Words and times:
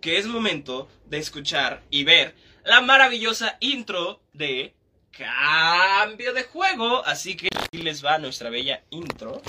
que 0.00 0.18
es 0.18 0.26
momento 0.26 0.88
de 1.06 1.18
escuchar 1.18 1.82
y 1.90 2.04
ver 2.04 2.34
la 2.64 2.80
maravillosa 2.80 3.56
intro 3.60 4.20
de 4.32 4.74
cambio 5.10 6.32
de 6.32 6.44
juego. 6.44 7.04
Así 7.04 7.36
que 7.36 7.48
aquí 7.54 7.78
les 7.78 8.04
va 8.04 8.18
nuestra 8.18 8.50
bella 8.50 8.82
intro. 8.90 9.42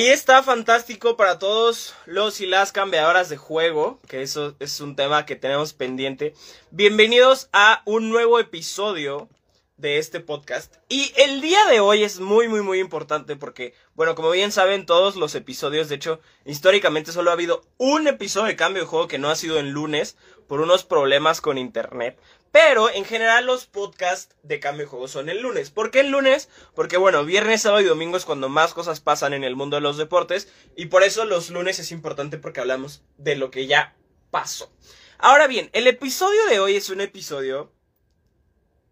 Ahí 0.00 0.08
está 0.08 0.42
fantástico 0.42 1.14
para 1.18 1.38
todos 1.38 1.94
los 2.06 2.40
y 2.40 2.46
las 2.46 2.72
cambiadoras 2.72 3.28
de 3.28 3.36
juego, 3.36 4.00
que 4.08 4.22
eso 4.22 4.56
es 4.58 4.80
un 4.80 4.96
tema 4.96 5.26
que 5.26 5.36
tenemos 5.36 5.74
pendiente. 5.74 6.32
Bienvenidos 6.70 7.50
a 7.52 7.82
un 7.84 8.08
nuevo 8.08 8.40
episodio 8.40 9.28
de 9.76 9.98
este 9.98 10.20
podcast. 10.20 10.76
Y 10.88 11.12
el 11.16 11.42
día 11.42 11.66
de 11.66 11.80
hoy 11.80 12.02
es 12.02 12.18
muy, 12.18 12.48
muy, 12.48 12.62
muy 12.62 12.80
importante 12.80 13.36
porque, 13.36 13.74
bueno, 13.94 14.14
como 14.14 14.30
bien 14.30 14.52
saben 14.52 14.86
todos 14.86 15.16
los 15.16 15.34
episodios, 15.34 15.90
de 15.90 15.96
hecho, 15.96 16.20
históricamente 16.46 17.12
solo 17.12 17.28
ha 17.28 17.34
habido 17.34 17.60
un 17.76 18.08
episodio 18.08 18.46
de 18.46 18.56
cambio 18.56 18.84
de 18.84 18.88
juego 18.88 19.06
que 19.06 19.18
no 19.18 19.28
ha 19.28 19.36
sido 19.36 19.58
en 19.58 19.72
lunes 19.72 20.16
por 20.48 20.62
unos 20.62 20.82
problemas 20.82 21.42
con 21.42 21.58
internet. 21.58 22.18
Pero 22.52 22.90
en 22.90 23.04
general 23.04 23.46
los 23.46 23.66
podcasts 23.66 24.34
de 24.42 24.58
cambio 24.58 24.84
de 24.84 24.90
juego 24.90 25.08
son 25.08 25.28
el 25.28 25.40
lunes. 25.40 25.70
¿Por 25.70 25.90
qué 25.90 26.00
el 26.00 26.10
lunes? 26.10 26.48
Porque 26.74 26.96
bueno, 26.96 27.24
viernes, 27.24 27.62
sábado 27.62 27.80
y 27.80 27.86
domingo 27.86 28.16
es 28.16 28.24
cuando 28.24 28.48
más 28.48 28.74
cosas 28.74 29.00
pasan 29.00 29.34
en 29.34 29.44
el 29.44 29.54
mundo 29.54 29.76
de 29.76 29.82
los 29.82 29.96
deportes. 29.96 30.52
Y 30.76 30.86
por 30.86 31.04
eso 31.04 31.24
los 31.24 31.50
lunes 31.50 31.78
es 31.78 31.92
importante 31.92 32.38
porque 32.38 32.60
hablamos 32.60 33.02
de 33.18 33.36
lo 33.36 33.50
que 33.50 33.66
ya 33.66 33.94
pasó. 34.30 34.72
Ahora 35.18 35.46
bien, 35.46 35.70
el 35.74 35.86
episodio 35.86 36.44
de 36.46 36.60
hoy 36.60 36.76
es 36.76 36.88
un 36.88 37.00
episodio 37.00 37.72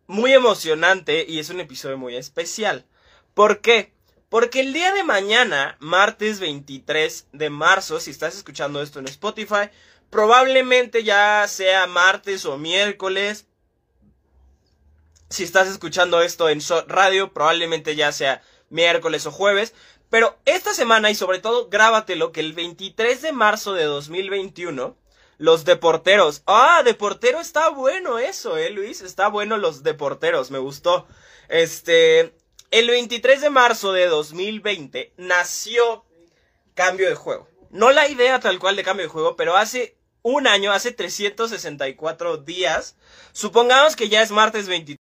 muy 0.07 0.33
emocionante 0.33 1.25
y 1.29 1.39
es 1.39 1.51
un 1.51 1.61
episodio 1.61 1.99
muy 1.99 2.17
especial. 2.17 2.87
¿Por 3.35 3.61
qué? 3.61 3.93
Porque 4.29 4.61
el 4.61 4.73
día 4.73 4.93
de 4.93 5.05
mañana, 5.05 5.77
martes 5.81 6.39
23 6.39 7.29
de 7.33 7.51
marzo, 7.51 7.99
si 7.99 8.11
estás 8.11 8.37
escuchando 8.37 8.83
esto 8.83 8.99
en 8.99 9.09
Spotify, 9.09 9.71
probablemente 10.11 11.05
ya 11.05 11.47
sea 11.49 11.87
martes 11.87 12.45
o 12.45 12.59
miércoles, 12.59 13.47
si 15.31 15.45
estás 15.45 15.69
escuchando 15.69 16.23
esto 16.23 16.49
en 16.49 16.61
radio, 16.87 17.33
probablemente 17.33 17.95
ya 17.95 18.13
sea 18.13 18.43
miércoles 18.71 19.27
o 19.27 19.31
jueves. 19.31 19.75
Pero 20.11 20.39
esta 20.47 20.73
semana 20.73 21.11
y 21.11 21.15
sobre 21.15 21.39
todo 21.39 21.69
grábatelo 21.69 22.33
que 22.33 22.41
el 22.41 22.55
23 22.55 23.21
de 23.21 23.33
marzo 23.33 23.75
de 23.75 23.85
2021 23.85 24.97
los 25.37 25.65
deporteros. 25.65 26.43
Ah, 26.47 26.83
deportero 26.85 27.41
está 27.41 27.69
bueno 27.69 28.19
eso, 28.19 28.57
eh, 28.57 28.71
Luis. 28.71 29.03
Está 29.03 29.29
bueno 29.29 29.59
los 29.59 29.83
deporteros, 29.83 30.51
me 30.51 30.59
gustó. 30.59 31.07
Este, 31.49 32.35
el 32.71 32.89
23 32.89 33.43
de 33.43 33.51
marzo 33.51 33.93
de 33.93 34.07
2020 34.07 35.13
nació 35.19 36.05
Cambio 36.75 37.09
de 37.09 37.15
Juego. 37.15 37.49
No 37.71 37.93
la 37.93 38.09
idea 38.09 38.41
tal 38.41 38.59
cual 38.59 38.77
de 38.77 38.85
Cambio 38.85 39.05
de 39.07 39.13
Juego, 39.13 39.37
pero 39.37 39.57
hace 39.57 39.98
un 40.23 40.47
año, 40.47 40.73
hace 40.73 40.93
364 40.93 42.39
días. 42.39 42.97
Supongamos 43.33 43.97
que 43.97 44.09
ya 44.09 44.23
es 44.23 44.31
martes 44.31 44.69
23 44.69 44.99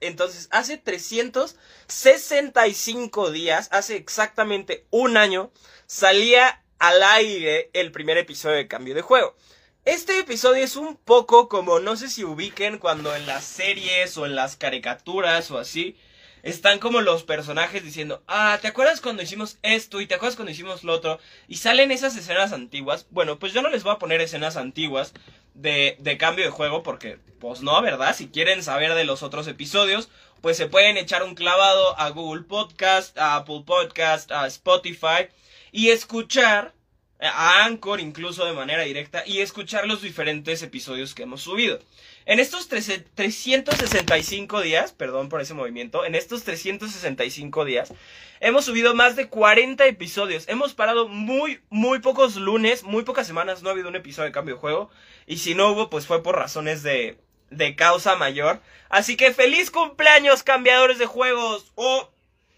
entonces, 0.00 0.48
hace 0.50 0.78
365 0.78 3.30
días, 3.30 3.68
hace 3.70 3.96
exactamente 3.96 4.86
un 4.90 5.18
año, 5.18 5.52
salía 5.86 6.64
al 6.78 7.02
aire 7.02 7.68
el 7.74 7.92
primer 7.92 8.16
episodio 8.18 8.56
de 8.56 8.68
Cambio 8.68 8.94
de 8.94 9.02
Juego. 9.02 9.36
Este 9.84 10.18
episodio 10.18 10.64
es 10.64 10.76
un 10.76 10.96
poco 10.96 11.50
como, 11.50 11.80
no 11.80 11.96
sé 11.96 12.08
si 12.08 12.24
ubiquen 12.24 12.78
cuando 12.78 13.14
en 13.14 13.26
las 13.26 13.44
series 13.44 14.16
o 14.16 14.24
en 14.26 14.34
las 14.34 14.56
caricaturas 14.56 15.50
o 15.50 15.58
así, 15.58 15.98
están 16.42 16.78
como 16.78 17.00
los 17.00 17.24
personajes 17.24 17.82
diciendo, 17.84 18.22
ah, 18.26 18.58
¿te 18.60 18.68
acuerdas 18.68 19.00
cuando 19.00 19.22
hicimos 19.22 19.58
esto 19.62 20.00
y 20.00 20.06
te 20.06 20.14
acuerdas 20.14 20.36
cuando 20.36 20.52
hicimos 20.52 20.84
lo 20.84 20.92
otro? 20.92 21.18
Y 21.48 21.56
salen 21.56 21.90
esas 21.90 22.16
escenas 22.16 22.52
antiguas. 22.52 23.06
Bueno, 23.10 23.38
pues 23.38 23.52
yo 23.52 23.62
no 23.62 23.70
les 23.70 23.82
voy 23.82 23.92
a 23.92 23.98
poner 23.98 24.20
escenas 24.20 24.56
antiguas 24.56 25.12
de, 25.54 25.96
de 25.98 26.18
cambio 26.18 26.44
de 26.44 26.50
juego 26.50 26.82
porque, 26.82 27.18
pues 27.40 27.62
no, 27.62 27.80
¿verdad? 27.82 28.14
Si 28.14 28.28
quieren 28.28 28.62
saber 28.62 28.94
de 28.94 29.04
los 29.04 29.22
otros 29.22 29.46
episodios, 29.48 30.08
pues 30.40 30.56
se 30.56 30.66
pueden 30.66 30.96
echar 30.96 31.22
un 31.22 31.34
clavado 31.34 31.98
a 31.98 32.10
Google 32.10 32.42
Podcast, 32.42 33.18
a 33.18 33.36
Apple 33.36 33.62
Podcast, 33.66 34.30
a 34.30 34.46
Spotify 34.46 35.28
y 35.72 35.90
escuchar 35.90 36.74
a 37.20 37.64
Anchor 37.64 38.00
incluso 38.00 38.44
de 38.44 38.52
manera 38.52 38.84
directa 38.84 39.24
y 39.26 39.40
escuchar 39.40 39.86
los 39.86 40.02
diferentes 40.02 40.62
episodios 40.62 41.14
que 41.14 41.24
hemos 41.24 41.42
subido. 41.42 41.80
En 42.28 42.40
estos 42.40 42.68
365 42.68 44.60
días, 44.60 44.92
perdón 44.92 45.30
por 45.30 45.40
ese 45.40 45.54
movimiento, 45.54 46.04
en 46.04 46.14
estos 46.14 46.44
365 46.44 47.64
días 47.64 47.94
hemos 48.40 48.66
subido 48.66 48.94
más 48.94 49.16
de 49.16 49.30
40 49.30 49.86
episodios. 49.86 50.46
Hemos 50.46 50.74
parado 50.74 51.08
muy, 51.08 51.62
muy 51.70 52.00
pocos 52.00 52.36
lunes, 52.36 52.82
muy 52.82 53.02
pocas 53.04 53.26
semanas, 53.26 53.62
no 53.62 53.70
ha 53.70 53.72
habido 53.72 53.88
un 53.88 53.96
episodio 53.96 54.26
de 54.26 54.32
cambio 54.32 54.56
de 54.56 54.60
juego. 54.60 54.90
Y 55.26 55.38
si 55.38 55.54
no 55.54 55.70
hubo, 55.70 55.88
pues 55.88 56.06
fue 56.06 56.22
por 56.22 56.36
razones 56.36 56.82
de, 56.82 57.16
de 57.48 57.74
causa 57.76 58.14
mayor. 58.16 58.60
Así 58.90 59.16
que 59.16 59.32
feliz 59.32 59.70
cumpleaños, 59.70 60.42
cambiadores 60.42 60.98
de 60.98 61.06
juegos. 61.06 61.72
O 61.76 62.10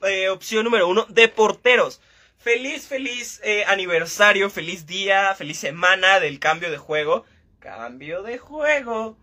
eh, 0.03 0.31
opción 0.31 0.65
número 0.65 0.89
uno, 0.89 1.07
de 1.11 1.29
porteros. 1.29 2.01
Feliz, 2.39 2.89
feliz 2.89 3.41
eh, 3.45 3.63
aniversario, 3.69 4.51
feliz 4.51 4.89
día, 4.89 5.33
feliz 5.37 5.59
semana 5.59 6.19
del 6.19 6.41
cambio 6.41 6.73
de 6.73 6.79
juego. 6.79 7.25
Cambio 7.61 8.25
de 8.25 8.37
juego. 8.39 9.17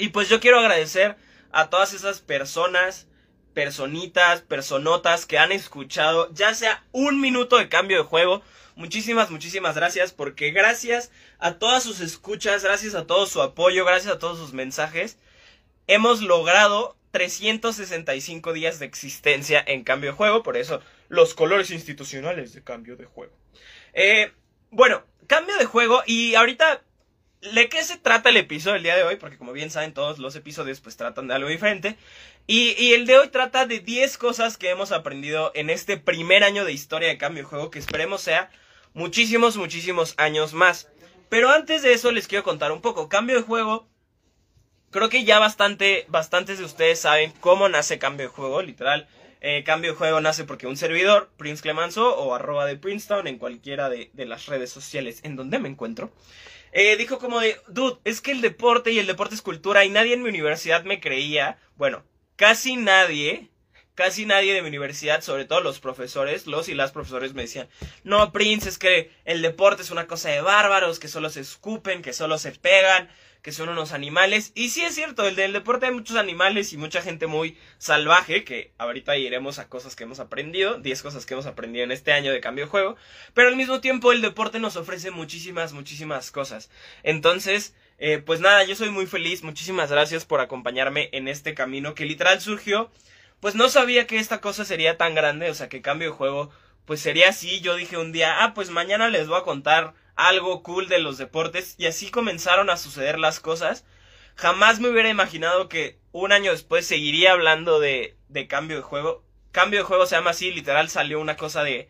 Y 0.00 0.08
pues 0.08 0.30
yo 0.30 0.40
quiero 0.40 0.58
agradecer 0.58 1.16
a 1.52 1.68
todas 1.68 1.92
esas 1.92 2.20
personas, 2.20 3.06
personitas, 3.52 4.40
personotas 4.40 5.26
que 5.26 5.38
han 5.38 5.52
escuchado 5.52 6.32
ya 6.32 6.54
sea 6.54 6.82
un 6.92 7.20
minuto 7.20 7.58
de 7.58 7.68
cambio 7.68 7.98
de 7.98 8.04
juego. 8.04 8.42
Muchísimas, 8.76 9.30
muchísimas 9.30 9.76
gracias 9.76 10.12
porque 10.12 10.52
gracias 10.52 11.10
a 11.38 11.58
todas 11.58 11.82
sus 11.82 12.00
escuchas, 12.00 12.64
gracias 12.64 12.94
a 12.94 13.06
todo 13.06 13.26
su 13.26 13.42
apoyo, 13.42 13.84
gracias 13.84 14.14
a 14.14 14.18
todos 14.18 14.38
sus 14.38 14.54
mensajes, 14.54 15.18
hemos 15.86 16.22
logrado 16.22 16.96
365 17.10 18.54
días 18.54 18.78
de 18.78 18.86
existencia 18.86 19.62
en 19.66 19.84
cambio 19.84 20.12
de 20.12 20.16
juego. 20.16 20.42
Por 20.42 20.56
eso 20.56 20.80
los 21.08 21.34
colores 21.34 21.70
institucionales 21.70 22.54
de 22.54 22.64
cambio 22.64 22.96
de 22.96 23.04
juego. 23.04 23.36
Eh, 23.92 24.32
bueno, 24.70 25.02
cambio 25.26 25.58
de 25.58 25.66
juego 25.66 26.02
y 26.06 26.36
ahorita 26.36 26.84
¿De 27.40 27.70
qué 27.70 27.82
se 27.82 27.96
trata 27.96 28.28
el 28.28 28.36
episodio 28.36 28.74
del 28.74 28.82
día 28.82 28.96
de 28.96 29.02
hoy? 29.02 29.16
Porque 29.16 29.38
como 29.38 29.52
bien 29.52 29.70
saben, 29.70 29.94
todos 29.94 30.18
los 30.18 30.36
episodios 30.36 30.80
pues 30.80 30.98
tratan 30.98 31.26
de 31.26 31.34
algo 31.34 31.48
diferente. 31.48 31.96
Y, 32.46 32.92
el 32.92 33.06
de 33.06 33.16
hoy 33.16 33.28
trata 33.28 33.64
de 33.64 33.80
10 33.80 34.18
cosas 34.18 34.58
que 34.58 34.68
hemos 34.68 34.92
aprendido 34.92 35.50
en 35.54 35.70
este 35.70 35.96
primer 35.96 36.44
año 36.44 36.66
de 36.66 36.72
historia 36.72 37.08
de 37.08 37.16
cambio 37.16 37.42
de 37.42 37.48
juego 37.48 37.70
que 37.70 37.78
esperemos 37.78 38.20
sea 38.20 38.50
muchísimos, 38.92 39.56
muchísimos 39.56 40.12
años 40.18 40.52
más. 40.52 40.88
Pero 41.30 41.48
antes 41.48 41.80
de 41.80 41.94
eso 41.94 42.12
les 42.12 42.28
quiero 42.28 42.44
contar 42.44 42.72
un 42.72 42.82
poco. 42.82 43.08
Cambio 43.08 43.36
de 43.36 43.42
juego. 43.42 43.88
Creo 44.90 45.08
que 45.08 45.24
ya 45.24 45.38
bastante, 45.38 46.04
bastantes 46.08 46.58
de 46.58 46.64
ustedes 46.64 47.00
saben 47.00 47.32
cómo 47.40 47.70
nace 47.70 47.98
cambio 47.98 48.26
de 48.26 48.34
juego, 48.34 48.60
literal. 48.60 49.08
Eh, 49.40 49.62
cambio 49.64 49.92
de 49.92 49.96
juego 49.96 50.20
nace 50.20 50.44
porque 50.44 50.66
un 50.66 50.76
servidor, 50.76 51.30
Prince 51.38 51.62
Clemanzo 51.62 52.14
o 52.18 52.34
arroba 52.34 52.66
de 52.66 52.76
Princeton 52.76 53.26
en 53.28 53.38
cualquiera 53.38 53.88
de, 53.88 54.10
de 54.12 54.26
las 54.26 54.44
redes 54.44 54.70
sociales 54.70 55.20
en 55.22 55.36
donde 55.36 55.58
me 55.58 55.70
encuentro. 55.70 56.12
Eh, 56.72 56.96
dijo 56.96 57.18
como 57.18 57.40
de, 57.40 57.60
dude, 57.68 57.98
es 58.04 58.20
que 58.20 58.32
el 58.32 58.40
deporte 58.40 58.92
y 58.92 58.98
el 58.98 59.06
deporte 59.06 59.34
es 59.34 59.42
cultura 59.42 59.84
y 59.84 59.90
nadie 59.90 60.14
en 60.14 60.22
mi 60.22 60.28
universidad 60.28 60.84
me 60.84 61.00
creía. 61.00 61.58
Bueno, 61.76 62.04
casi 62.36 62.76
nadie, 62.76 63.50
casi 63.94 64.24
nadie 64.24 64.54
de 64.54 64.62
mi 64.62 64.68
universidad, 64.68 65.20
sobre 65.20 65.44
todo 65.44 65.60
los 65.60 65.80
profesores, 65.80 66.46
los 66.46 66.68
y 66.68 66.74
las 66.74 66.92
profesores 66.92 67.34
me 67.34 67.42
decían, 67.42 67.68
no, 68.04 68.32
Prince, 68.32 68.68
es 68.68 68.78
que 68.78 69.10
el 69.24 69.42
deporte 69.42 69.82
es 69.82 69.90
una 69.90 70.06
cosa 70.06 70.30
de 70.30 70.40
bárbaros, 70.40 71.00
que 71.00 71.08
solo 71.08 71.28
se 71.28 71.40
escupen, 71.40 72.02
que 72.02 72.12
solo 72.12 72.38
se 72.38 72.52
pegan, 72.52 73.10
que 73.42 73.52
son 73.52 73.68
unos 73.68 73.92
animales. 73.92 74.52
Y 74.54 74.70
sí 74.70 74.82
es 74.82 74.94
cierto, 74.94 75.26
el 75.26 75.36
del 75.36 75.52
deporte 75.52 75.86
hay 75.86 75.92
muchos 75.92 76.16
animales 76.16 76.72
y 76.72 76.76
mucha 76.76 77.02
gente 77.02 77.26
muy 77.26 77.56
salvaje, 77.78 78.44
que 78.44 78.72
ahorita 78.78 79.16
iremos 79.16 79.58
a 79.58 79.68
cosas 79.68 79.96
que 79.96 80.04
hemos 80.04 80.20
aprendido, 80.20 80.78
10 80.78 81.02
cosas 81.02 81.26
que 81.26 81.34
hemos 81.34 81.46
aprendido 81.46 81.84
en 81.84 81.92
este 81.92 82.12
año 82.12 82.32
de 82.32 82.40
cambio 82.40 82.64
de 82.64 82.70
juego, 82.70 82.96
pero 83.34 83.48
al 83.48 83.56
mismo 83.56 83.80
tiempo 83.80 84.12
el 84.12 84.22
deporte 84.22 84.58
nos 84.60 84.76
ofrece 84.76 85.10
muchísimas, 85.10 85.72
muchísimas 85.72 86.30
cosas. 86.30 86.70
Entonces, 87.02 87.74
eh, 87.98 88.18
pues 88.18 88.40
nada, 88.40 88.64
yo 88.64 88.74
soy 88.76 88.90
muy 88.90 89.06
feliz, 89.06 89.42
muchísimas 89.42 89.90
gracias 89.90 90.24
por 90.24 90.40
acompañarme 90.40 91.08
en 91.12 91.28
este 91.28 91.54
camino 91.54 91.94
que 91.94 92.04
literal 92.04 92.40
surgió, 92.40 92.90
pues 93.40 93.54
no 93.54 93.68
sabía 93.68 94.06
que 94.06 94.18
esta 94.18 94.40
cosa 94.40 94.64
sería 94.64 94.98
tan 94.98 95.14
grande, 95.14 95.50
o 95.50 95.54
sea, 95.54 95.68
que 95.68 95.82
cambio 95.82 96.10
de 96.10 96.16
juego 96.16 96.50
pues 96.90 97.00
sería 97.00 97.28
así. 97.28 97.60
Yo 97.60 97.76
dije 97.76 97.98
un 97.98 98.10
día, 98.10 98.42
ah, 98.42 98.52
pues 98.52 98.70
mañana 98.70 99.08
les 99.08 99.28
voy 99.28 99.38
a 99.38 99.44
contar 99.44 99.94
algo 100.28 100.62
cool 100.62 100.88
de 100.88 100.98
los 100.98 101.18
deportes 101.18 101.74
y 101.78 101.86
así 101.86 102.10
comenzaron 102.10 102.70
a 102.70 102.76
suceder 102.76 103.18
las 103.18 103.40
cosas. 103.40 103.84
Jamás 104.36 104.80
me 104.80 104.88
hubiera 104.88 105.08
imaginado 105.08 105.68
que 105.68 105.98
un 106.12 106.32
año 106.32 106.52
después 106.52 106.86
seguiría 106.86 107.32
hablando 107.32 107.80
de, 107.80 108.16
de 108.28 108.46
cambio 108.46 108.76
de 108.76 108.82
juego. 108.82 109.24
Cambio 109.52 109.80
de 109.80 109.84
juego 109.84 110.06
se 110.06 110.16
llama 110.16 110.30
así, 110.30 110.50
literal 110.50 110.88
salió 110.88 111.20
una 111.20 111.36
cosa 111.36 111.62
de... 111.62 111.88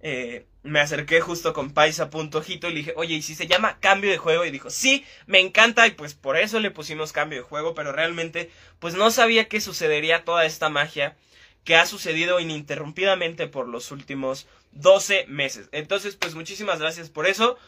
Eh, 0.00 0.46
me 0.62 0.80
acerqué 0.80 1.20
justo 1.20 1.52
con 1.52 1.72
Paisa.jito 1.72 2.68
y 2.68 2.70
le 2.70 2.78
dije, 2.78 2.92
oye, 2.96 3.14
¿y 3.14 3.22
si 3.22 3.34
se 3.34 3.46
llama 3.46 3.78
cambio 3.80 4.10
de 4.10 4.18
juego? 4.18 4.44
Y 4.44 4.50
dijo, 4.50 4.70
sí, 4.70 5.04
me 5.26 5.40
encanta 5.40 5.86
y 5.86 5.92
pues 5.92 6.14
por 6.14 6.36
eso 6.36 6.60
le 6.60 6.70
pusimos 6.70 7.12
cambio 7.12 7.38
de 7.38 7.44
juego, 7.44 7.74
pero 7.74 7.92
realmente 7.92 8.50
pues 8.78 8.94
no 8.94 9.10
sabía 9.10 9.48
que 9.48 9.60
sucedería 9.60 10.24
toda 10.24 10.44
esta 10.44 10.68
magia 10.68 11.16
que 11.64 11.76
ha 11.76 11.86
sucedido 11.86 12.40
ininterrumpidamente 12.40 13.46
por 13.46 13.68
los 13.68 13.90
últimos 13.90 14.46
12 14.72 15.26
meses. 15.28 15.68
Entonces, 15.72 16.16
pues 16.16 16.34
muchísimas 16.34 16.80
gracias 16.80 17.10
por 17.10 17.26
eso. 17.26 17.58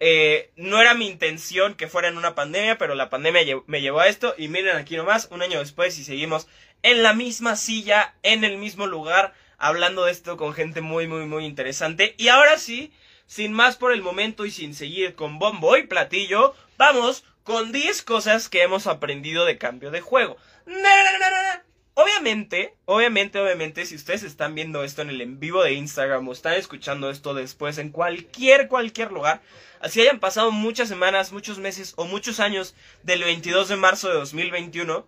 Eh, 0.00 0.50
no 0.56 0.80
era 0.80 0.94
mi 0.94 1.06
intención 1.06 1.74
que 1.74 1.86
fuera 1.86 2.08
en 2.08 2.16
una 2.16 2.34
pandemia, 2.34 2.76
pero 2.76 2.94
la 2.94 3.08
pandemia 3.08 3.42
me 3.66 3.80
llevó 3.80 4.00
a 4.00 4.08
esto. 4.08 4.34
Y 4.36 4.48
miren 4.48 4.76
aquí 4.76 4.96
nomás, 4.96 5.28
un 5.30 5.42
año 5.42 5.60
después 5.60 5.98
y 5.98 6.04
seguimos 6.04 6.48
en 6.82 7.02
la 7.02 7.14
misma 7.14 7.56
silla, 7.56 8.14
en 8.22 8.44
el 8.44 8.58
mismo 8.58 8.86
lugar, 8.86 9.34
hablando 9.58 10.04
de 10.04 10.12
esto 10.12 10.36
con 10.36 10.54
gente 10.54 10.80
muy, 10.80 11.06
muy, 11.06 11.26
muy 11.26 11.44
interesante. 11.44 12.14
Y 12.18 12.28
ahora 12.28 12.58
sí, 12.58 12.92
sin 13.26 13.52
más 13.52 13.76
por 13.76 13.92
el 13.92 14.02
momento 14.02 14.44
y 14.44 14.50
sin 14.50 14.74
seguir 14.74 15.14
con 15.14 15.38
bombo 15.38 15.76
y 15.76 15.86
platillo, 15.86 16.54
vamos 16.76 17.24
con 17.44 17.72
10 17.72 18.02
cosas 18.02 18.48
que 18.48 18.62
hemos 18.62 18.86
aprendido 18.86 19.44
de 19.44 19.58
cambio 19.58 19.90
de 19.90 20.00
juego. 20.00 20.36
Obviamente, 21.94 22.74
obviamente, 22.86 23.38
obviamente, 23.38 23.84
si 23.84 23.96
ustedes 23.96 24.22
están 24.22 24.54
viendo 24.54 24.82
esto 24.82 25.02
en 25.02 25.10
el 25.10 25.20
en 25.20 25.38
vivo 25.38 25.62
de 25.62 25.74
Instagram 25.74 26.26
o 26.26 26.32
están 26.32 26.54
escuchando 26.54 27.10
esto 27.10 27.34
después 27.34 27.76
en 27.76 27.90
cualquier, 27.90 28.68
cualquier 28.68 29.12
lugar, 29.12 29.42
así 29.80 30.00
hayan 30.00 30.18
pasado 30.18 30.52
muchas 30.52 30.88
semanas, 30.88 31.32
muchos 31.32 31.58
meses 31.58 31.92
o 31.96 32.06
muchos 32.06 32.40
años 32.40 32.74
del 33.02 33.22
22 33.24 33.68
de 33.68 33.76
marzo 33.76 34.08
de 34.08 34.14
2021, 34.14 35.06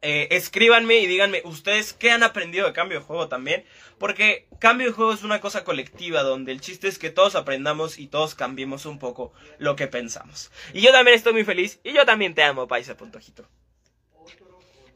eh, 0.00 0.28
escríbanme 0.30 0.98
y 0.98 1.06
díganme 1.06 1.42
ustedes 1.44 1.92
qué 1.94 2.12
han 2.12 2.22
aprendido 2.22 2.66
de 2.66 2.72
cambio 2.72 3.00
de 3.00 3.04
juego 3.04 3.28
también. 3.28 3.64
Porque 3.98 4.46
cambio 4.60 4.88
de 4.88 4.92
juego 4.92 5.12
es 5.12 5.22
una 5.22 5.40
cosa 5.40 5.64
colectiva 5.64 6.22
donde 6.22 6.52
el 6.52 6.60
chiste 6.60 6.88
es 6.88 6.98
que 6.98 7.10
todos 7.10 7.34
aprendamos 7.34 7.98
y 7.98 8.08
todos 8.08 8.34
cambiemos 8.34 8.86
un 8.86 8.98
poco 8.98 9.32
lo 9.58 9.74
que 9.74 9.88
pensamos. 9.88 10.52
Y 10.72 10.82
yo 10.82 10.92
también 10.92 11.16
estoy 11.16 11.32
muy 11.32 11.44
feliz 11.44 11.80
y 11.82 11.94
yo 11.94 12.04
también 12.04 12.34
te 12.34 12.42
amo, 12.42 12.68
Paisa 12.68 12.96
Puntojito. 12.96 13.48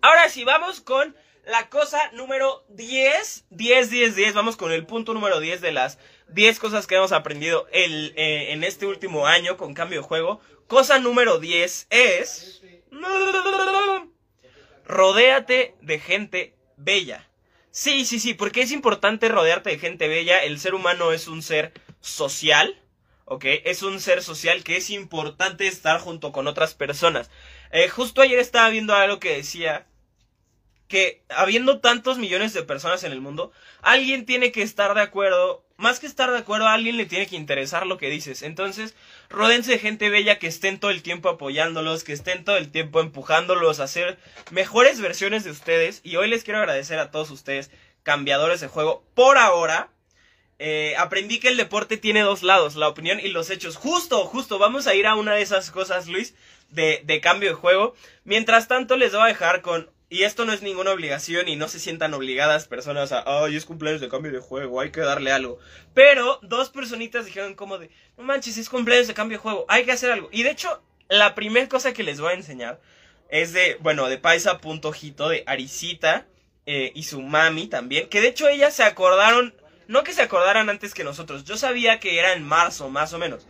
Ahora 0.02 0.28
sí, 0.28 0.42
vamos 0.42 0.80
con 0.80 1.14
la 1.44 1.68
cosa 1.68 2.10
número 2.12 2.64
10. 2.70 3.46
10, 3.50 3.90
10, 3.90 4.16
10. 4.16 4.34
Vamos 4.34 4.56
con 4.56 4.72
el 4.72 4.84
punto 4.84 5.14
número 5.14 5.38
10 5.38 5.60
de 5.60 5.70
las 5.70 5.98
10 6.26 6.58
cosas 6.58 6.88
que 6.88 6.96
hemos 6.96 7.12
aprendido 7.12 7.68
eh, 7.70 8.48
en 8.50 8.64
este 8.64 8.86
último 8.86 9.28
año 9.28 9.56
con 9.56 9.74
cambio 9.74 10.00
de 10.00 10.06
juego. 10.06 10.40
Cosa 10.66 10.98
número 10.98 11.38
10 11.38 11.86
es... 11.90 12.62
Rodéate 14.84 15.76
de 15.80 16.00
gente 16.00 16.56
bella. 16.76 17.28
Sí, 17.70 18.04
sí, 18.04 18.18
sí, 18.18 18.34
porque 18.34 18.62
es 18.62 18.72
importante 18.72 19.28
rodearte 19.28 19.70
de 19.70 19.78
gente 19.78 20.08
bella. 20.08 20.42
El 20.42 20.58
ser 20.58 20.74
humano 20.74 21.12
es 21.12 21.28
un 21.28 21.42
ser 21.42 21.72
social, 22.00 22.82
¿ok? 23.24 23.44
Es 23.64 23.84
un 23.84 24.00
ser 24.00 24.20
social 24.20 24.64
que 24.64 24.78
es 24.78 24.90
importante 24.90 25.68
estar 25.68 26.00
junto 26.00 26.32
con 26.32 26.48
otras 26.48 26.74
personas. 26.74 27.30
Eh, 27.70 27.88
justo 27.88 28.20
ayer 28.20 28.40
estaba 28.40 28.68
viendo 28.68 28.94
algo 28.94 29.20
que 29.20 29.36
decía 29.36 29.86
que 30.92 31.22
habiendo 31.30 31.80
tantos 31.80 32.18
millones 32.18 32.52
de 32.52 32.64
personas 32.64 33.02
en 33.02 33.12
el 33.12 33.22
mundo, 33.22 33.50
alguien 33.80 34.26
tiene 34.26 34.52
que 34.52 34.60
estar 34.60 34.94
de 34.94 35.00
acuerdo, 35.00 35.64
más 35.78 36.00
que 36.00 36.06
estar 36.06 36.30
de 36.30 36.36
acuerdo, 36.36 36.66
a 36.68 36.74
alguien 36.74 36.98
le 36.98 37.06
tiene 37.06 37.26
que 37.26 37.36
interesar 37.36 37.86
lo 37.86 37.96
que 37.96 38.10
dices. 38.10 38.42
Entonces, 38.42 38.94
rodense 39.30 39.70
de 39.70 39.78
gente 39.78 40.10
bella 40.10 40.38
que 40.38 40.48
estén 40.48 40.78
todo 40.78 40.90
el 40.90 41.02
tiempo 41.02 41.30
apoyándolos, 41.30 42.04
que 42.04 42.12
estén 42.12 42.44
todo 42.44 42.58
el 42.58 42.70
tiempo 42.70 43.00
empujándolos 43.00 43.80
a 43.80 43.84
hacer 43.84 44.18
mejores 44.50 45.00
versiones 45.00 45.44
de 45.44 45.50
ustedes. 45.50 46.02
Y 46.04 46.16
hoy 46.16 46.28
les 46.28 46.44
quiero 46.44 46.58
agradecer 46.58 46.98
a 46.98 47.10
todos 47.10 47.30
ustedes, 47.30 47.70
cambiadores 48.02 48.60
de 48.60 48.68
juego, 48.68 49.02
por 49.14 49.38
ahora. 49.38 49.88
Eh, 50.58 50.94
aprendí 50.98 51.40
que 51.40 51.48
el 51.48 51.56
deporte 51.56 51.96
tiene 51.96 52.20
dos 52.20 52.42
lados, 52.42 52.76
la 52.76 52.88
opinión 52.88 53.18
y 53.18 53.28
los 53.28 53.48
hechos. 53.48 53.76
Justo, 53.76 54.26
justo, 54.26 54.58
vamos 54.58 54.86
a 54.86 54.94
ir 54.94 55.06
a 55.06 55.14
una 55.14 55.32
de 55.32 55.40
esas 55.40 55.70
cosas, 55.70 56.06
Luis, 56.06 56.34
de, 56.68 57.00
de 57.06 57.22
cambio 57.22 57.48
de 57.48 57.54
juego. 57.54 57.94
Mientras 58.24 58.68
tanto, 58.68 58.98
les 58.98 59.12
voy 59.12 59.22
a 59.22 59.26
dejar 59.28 59.62
con 59.62 59.90
y 60.12 60.24
esto 60.24 60.44
no 60.44 60.52
es 60.52 60.60
ninguna 60.60 60.90
obligación 60.90 61.48
y 61.48 61.56
no 61.56 61.68
se 61.68 61.80
sientan 61.80 62.12
obligadas 62.12 62.68
personas 62.68 63.12
a, 63.12 63.24
ay, 63.24 63.56
es 63.56 63.64
cumpleaños 63.64 64.02
de 64.02 64.10
cambio 64.10 64.30
de 64.30 64.40
juego, 64.40 64.78
hay 64.78 64.90
que 64.90 65.00
darle 65.00 65.32
algo. 65.32 65.58
Pero 65.94 66.38
dos 66.42 66.68
personitas 66.68 67.24
dijeron 67.24 67.54
como 67.54 67.78
de, 67.78 67.88
no 68.18 68.24
manches, 68.24 68.58
es 68.58 68.68
cumpleaños 68.68 69.08
de 69.08 69.14
cambio 69.14 69.38
de 69.38 69.42
juego, 69.42 69.64
hay 69.68 69.86
que 69.86 69.92
hacer 69.92 70.12
algo. 70.12 70.28
Y 70.30 70.42
de 70.42 70.50
hecho, 70.50 70.82
la 71.08 71.34
primera 71.34 71.66
cosa 71.66 71.94
que 71.94 72.02
les 72.02 72.20
voy 72.20 72.32
a 72.32 72.36
enseñar 72.36 72.78
es 73.30 73.54
de, 73.54 73.78
bueno, 73.80 74.06
de 74.10 74.18
paisa.jito, 74.18 75.30
de 75.30 75.44
Arisita 75.46 76.26
eh, 76.66 76.92
y 76.94 77.04
su 77.04 77.22
mami 77.22 77.68
también. 77.68 78.10
Que 78.10 78.20
de 78.20 78.28
hecho 78.28 78.48
ellas 78.48 78.74
se 78.74 78.82
acordaron, 78.82 79.54
no 79.88 80.04
que 80.04 80.12
se 80.12 80.20
acordaran 80.20 80.68
antes 80.68 80.92
que 80.92 81.04
nosotros, 81.04 81.44
yo 81.44 81.56
sabía 81.56 82.00
que 82.00 82.18
era 82.18 82.34
en 82.34 82.44
marzo 82.44 82.90
más 82.90 83.14
o 83.14 83.18
menos. 83.18 83.46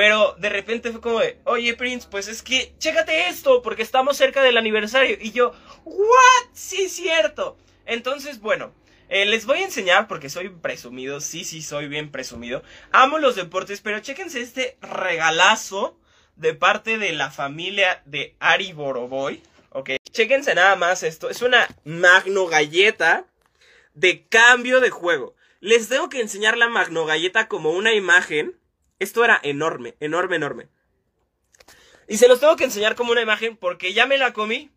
Pero 0.00 0.34
de 0.38 0.48
repente 0.48 0.92
fue 0.92 1.02
como 1.02 1.20
de, 1.20 1.38
oye 1.44 1.76
Prince, 1.76 2.08
pues 2.10 2.26
es 2.26 2.42
que, 2.42 2.72
chécate 2.78 3.28
esto, 3.28 3.60
porque 3.60 3.82
estamos 3.82 4.16
cerca 4.16 4.42
del 4.42 4.56
aniversario. 4.56 5.18
Y 5.20 5.32
yo, 5.32 5.52
¿what? 5.84 6.46
Sí, 6.54 6.84
es 6.84 6.92
cierto. 6.92 7.58
Entonces, 7.84 8.40
bueno, 8.40 8.72
eh, 9.10 9.26
les 9.26 9.44
voy 9.44 9.58
a 9.58 9.66
enseñar, 9.66 10.08
porque 10.08 10.30
soy 10.30 10.48
presumido, 10.48 11.20
sí, 11.20 11.44
sí, 11.44 11.60
soy 11.60 11.86
bien 11.86 12.10
presumido. 12.10 12.62
Amo 12.92 13.18
los 13.18 13.36
deportes, 13.36 13.82
pero 13.82 14.00
chéquense 14.00 14.40
este 14.40 14.78
regalazo 14.80 15.98
de 16.34 16.54
parte 16.54 16.96
de 16.96 17.12
la 17.12 17.30
familia 17.30 18.00
de 18.06 18.36
Ari 18.40 18.72
Boroboy. 18.72 19.42
Ok, 19.68 19.90
chéquense 20.10 20.54
nada 20.54 20.76
más 20.76 21.02
esto. 21.02 21.28
Es 21.28 21.42
una 21.42 21.68
magno 21.84 22.46
galleta 22.46 23.26
de 23.92 24.24
cambio 24.28 24.80
de 24.80 24.88
juego. 24.88 25.34
Les 25.60 25.90
tengo 25.90 26.08
que 26.08 26.22
enseñar 26.22 26.56
la 26.56 26.70
magno 26.70 27.04
galleta 27.04 27.48
como 27.48 27.72
una 27.72 27.92
imagen 27.92 28.58
esto 29.00 29.24
era 29.24 29.40
enorme, 29.42 29.96
enorme, 29.98 30.36
enorme. 30.36 30.68
Y 32.06 32.18
se 32.18 32.28
los 32.28 32.40
tengo 32.40 32.56
que 32.56 32.64
enseñar 32.64 32.94
como 32.94 33.12
una 33.12 33.22
imagen 33.22 33.56
porque 33.56 33.92
ya 33.92 34.06
me 34.06 34.18
la 34.18 34.32
comí. 34.32 34.70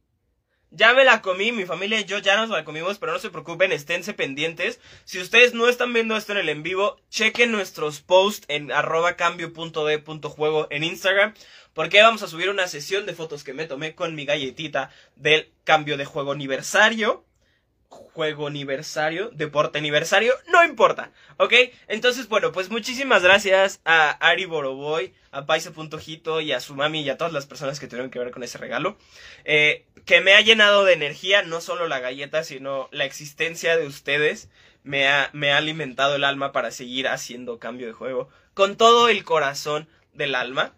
Ya 0.76 0.94
me 0.94 1.04
la 1.04 1.22
comí, 1.22 1.52
mi 1.52 1.66
familia 1.66 2.00
y 2.00 2.06
yo 2.06 2.18
ya 2.18 2.36
nos 2.36 2.50
la 2.50 2.66
comimos, 2.66 2.98
pero 2.98 3.12
no 3.12 3.20
se 3.20 3.30
preocupen, 3.30 3.72
esténse 3.72 4.14
pendientes. 4.16 4.80
Si 5.04 5.20
ustedes 5.20 5.54
no 5.54 5.68
están 5.68 5.94
viendo 5.94 6.18
esto 6.18 6.32
en 6.32 6.40
el 6.40 6.50
en 6.50 6.64
vivo, 6.64 7.00
chequen 7.10 7.52
nuestros 7.52 8.02
posts 8.02 8.46
en 8.48 8.72
arroba 8.72 9.16
cambio.de.juego 9.16 10.66
en 10.72 10.84
Instagram, 10.84 11.36
porque 11.74 12.02
vamos 12.02 12.24
a 12.24 12.28
subir 12.28 12.50
una 12.50 12.68
sesión 12.68 13.06
de 13.06 13.14
fotos 13.14 13.44
que 13.44 13.54
me 13.54 13.68
tomé 13.68 13.94
con 13.94 14.16
mi 14.16 14.26
galletita 14.26 14.90
del 15.16 15.52
cambio 15.64 15.96
de 15.96 16.06
juego 16.06 16.32
aniversario 16.32 17.24
juego 18.14 18.48
aniversario, 18.48 19.30
deporte 19.30 19.80
aniversario, 19.80 20.34
no 20.52 20.64
importa, 20.64 21.12
¿ok? 21.38 21.54
Entonces, 21.88 22.28
bueno, 22.28 22.52
pues 22.52 22.70
muchísimas 22.70 23.24
gracias 23.24 23.82
a 23.86 24.12
Ari 24.12 24.46
Boroboy, 24.46 25.14
a 25.32 25.46
Paisa.jito 25.46 26.42
y 26.42 26.52
a 26.52 26.60
su 26.60 26.76
mami 26.76 27.02
y 27.02 27.10
a 27.10 27.18
todas 27.18 27.34
las 27.34 27.46
personas 27.46 27.80
que 27.80 27.88
tuvieron 27.88 28.12
que 28.12 28.20
ver 28.20 28.32
con 28.32 28.44
ese 28.44 28.58
regalo, 28.58 28.98
eh, 29.46 29.86
que 30.06 30.22
me 30.22 30.34
ha 30.34 30.42
llenado 30.42 30.84
de 30.84 30.94
energía, 30.94 31.44
no 31.44 31.62
solo 31.62 31.88
la 31.88 32.00
galleta, 32.00 32.44
sino 32.44 32.90
la 32.92 33.06
existencia 33.06 33.78
de 33.78 33.88
ustedes, 33.88 34.50
me 34.84 35.08
ha, 35.08 35.30
me 35.34 35.52
ha 35.52 35.58
alimentado 35.58 36.16
el 36.16 36.24
alma 36.24 36.52
para 36.52 36.72
seguir 36.72 37.08
haciendo 37.08 37.60
cambio 37.60 37.88
de 37.88 37.94
juego, 37.94 38.30
con 38.54 38.76
todo 38.76 39.10
el 39.10 39.24
corazón 39.24 39.88
del 40.14 40.36
alma. 40.36 40.74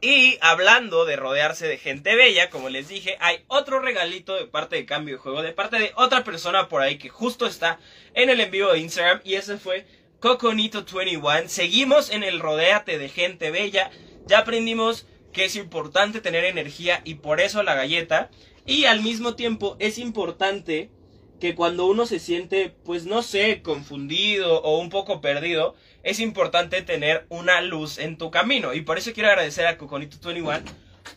Y 0.00 0.36
hablando 0.42 1.06
de 1.06 1.16
rodearse 1.16 1.66
de 1.66 1.78
gente 1.78 2.14
bella, 2.14 2.50
como 2.50 2.68
les 2.68 2.88
dije, 2.88 3.16
hay 3.20 3.44
otro 3.48 3.80
regalito 3.80 4.34
de 4.34 4.44
parte 4.44 4.76
de 4.76 4.84
Cambio 4.84 5.14
de 5.14 5.20
Juego, 5.20 5.42
de 5.42 5.52
parte 5.52 5.78
de 5.78 5.92
otra 5.96 6.22
persona 6.22 6.68
por 6.68 6.82
ahí 6.82 6.98
que 6.98 7.08
justo 7.08 7.46
está 7.46 7.78
en 8.14 8.28
el 8.28 8.40
envío 8.40 8.72
de 8.72 8.80
Instagram 8.80 9.20
y 9.24 9.34
ese 9.34 9.56
fue 9.56 9.86
Coconito21. 10.20 11.48
Seguimos 11.48 12.10
en 12.10 12.24
el 12.24 12.40
rodeate 12.40 12.98
de 12.98 13.08
gente 13.08 13.50
bella, 13.50 13.90
ya 14.26 14.40
aprendimos 14.40 15.06
que 15.32 15.46
es 15.46 15.56
importante 15.56 16.20
tener 16.20 16.44
energía 16.44 17.00
y 17.04 17.14
por 17.16 17.40
eso 17.40 17.62
la 17.62 17.74
galleta 17.74 18.30
y 18.66 18.84
al 18.84 19.02
mismo 19.02 19.34
tiempo 19.34 19.76
es 19.78 19.96
importante 19.98 20.90
que 21.40 21.54
cuando 21.54 21.86
uno 21.86 22.06
se 22.06 22.18
siente, 22.18 22.74
pues 22.84 23.04
no 23.04 23.22
sé, 23.22 23.62
confundido 23.62 24.62
o 24.62 24.78
un 24.78 24.90
poco 24.90 25.20
perdido, 25.20 25.74
es 26.02 26.20
importante 26.20 26.82
tener 26.82 27.26
una 27.28 27.60
luz 27.60 27.98
en 27.98 28.16
tu 28.16 28.30
camino. 28.30 28.74
Y 28.74 28.82
por 28.82 28.98
eso 28.98 29.12
quiero 29.12 29.28
agradecer 29.28 29.66
a 29.66 29.78
Coconito21 29.78 30.62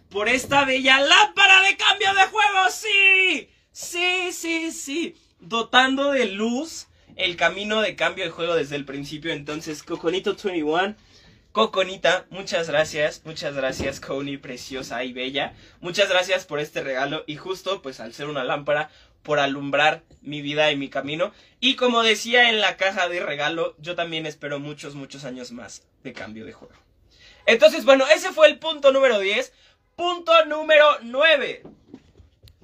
por 0.09 0.29
esta 0.29 0.65
bella 0.65 0.99
lámpara 0.99 1.61
de 1.61 1.77
cambio 1.77 2.13
de 2.13 2.27
juego. 2.27 2.69
Sí, 2.69 3.49
sí, 3.71 4.31
sí, 4.31 4.71
sí. 4.71 5.15
Dotando 5.39 6.11
de 6.11 6.25
luz 6.25 6.87
el 7.15 7.35
camino 7.35 7.81
de 7.81 7.95
cambio 7.95 8.25
de 8.25 8.31
juego 8.31 8.55
desde 8.55 8.75
el 8.75 8.85
principio. 8.85 9.31
Entonces, 9.31 9.85
Coconito21 9.85 10.95
Coconita, 11.51 12.27
muchas 12.29 12.69
gracias, 12.69 13.23
muchas 13.25 13.55
gracias, 13.55 13.99
Connie, 13.99 14.37
preciosa 14.37 15.03
y 15.03 15.13
bella. 15.13 15.53
Muchas 15.81 16.07
gracias 16.07 16.45
por 16.45 16.59
este 16.59 16.83
regalo 16.83 17.23
y 17.25 17.37
justo, 17.37 17.81
pues 17.81 17.99
al 17.99 18.13
ser 18.13 18.27
una 18.27 18.43
lámpara, 18.43 18.91
por 19.23 19.39
alumbrar 19.39 20.03
mi 20.21 20.41
vida 20.41 20.71
y 20.71 20.77
mi 20.77 20.89
camino. 20.89 21.33
Y 21.59 21.75
como 21.75 22.03
decía 22.03 22.49
en 22.49 22.59
la 22.59 22.77
caja 22.77 23.09
de 23.09 23.19
regalo, 23.19 23.75
yo 23.79 23.95
también 23.95 24.25
espero 24.25 24.59
muchos, 24.59 24.95
muchos 24.95 25.25
años 25.25 25.51
más 25.51 25.83
de 26.03 26.13
cambio 26.13 26.45
de 26.45 26.53
juego. 26.53 26.73
Entonces, 27.45 27.85
bueno, 27.85 28.05
ese 28.07 28.31
fue 28.31 28.47
el 28.47 28.59
punto 28.59 28.91
número 28.91 29.19
10. 29.19 29.53
Punto 29.95 30.45
número 30.45 30.85
9. 31.01 31.63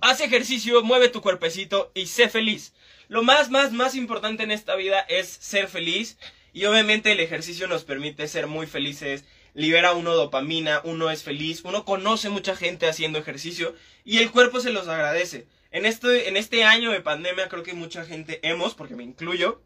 Haz 0.01 0.21
ejercicio, 0.21 0.83
mueve 0.83 1.09
tu 1.09 1.21
cuerpecito 1.21 1.91
y 1.95 2.05
sé 2.07 2.29
feliz. 2.29 2.73
Lo 3.07 3.23
más, 3.23 3.49
más, 3.49 3.71
más 3.71 3.95
importante 3.95 4.43
en 4.43 4.51
esta 4.51 4.75
vida 4.75 4.99
es 5.01 5.27
ser 5.27 5.67
feliz. 5.67 6.17
Y 6.53 6.65
obviamente 6.65 7.11
el 7.11 7.19
ejercicio 7.19 7.67
nos 7.67 7.83
permite 7.83 8.27
ser 8.27 8.47
muy 8.47 8.67
felices. 8.67 9.25
Libera 9.55 9.93
uno 9.93 10.13
dopamina, 10.13 10.81
uno 10.83 11.09
es 11.09 11.23
feliz, 11.23 11.61
uno 11.63 11.85
conoce 11.85 12.29
mucha 12.29 12.57
gente 12.57 12.87
haciendo 12.87 13.19
ejercicio 13.19 13.73
y 14.03 14.17
el 14.17 14.29
cuerpo 14.29 14.59
se 14.59 14.69
los 14.69 14.89
agradece. 14.89 15.47
En 15.71 15.85
este, 15.85 16.27
en 16.27 16.35
este 16.35 16.65
año 16.65 16.91
de 16.91 16.99
pandemia 16.99 17.47
creo 17.47 17.63
que 17.63 17.73
mucha 17.73 18.03
gente 18.03 18.41
hemos, 18.43 18.75
porque 18.75 18.97
me 18.97 19.03
incluyo, 19.05 19.61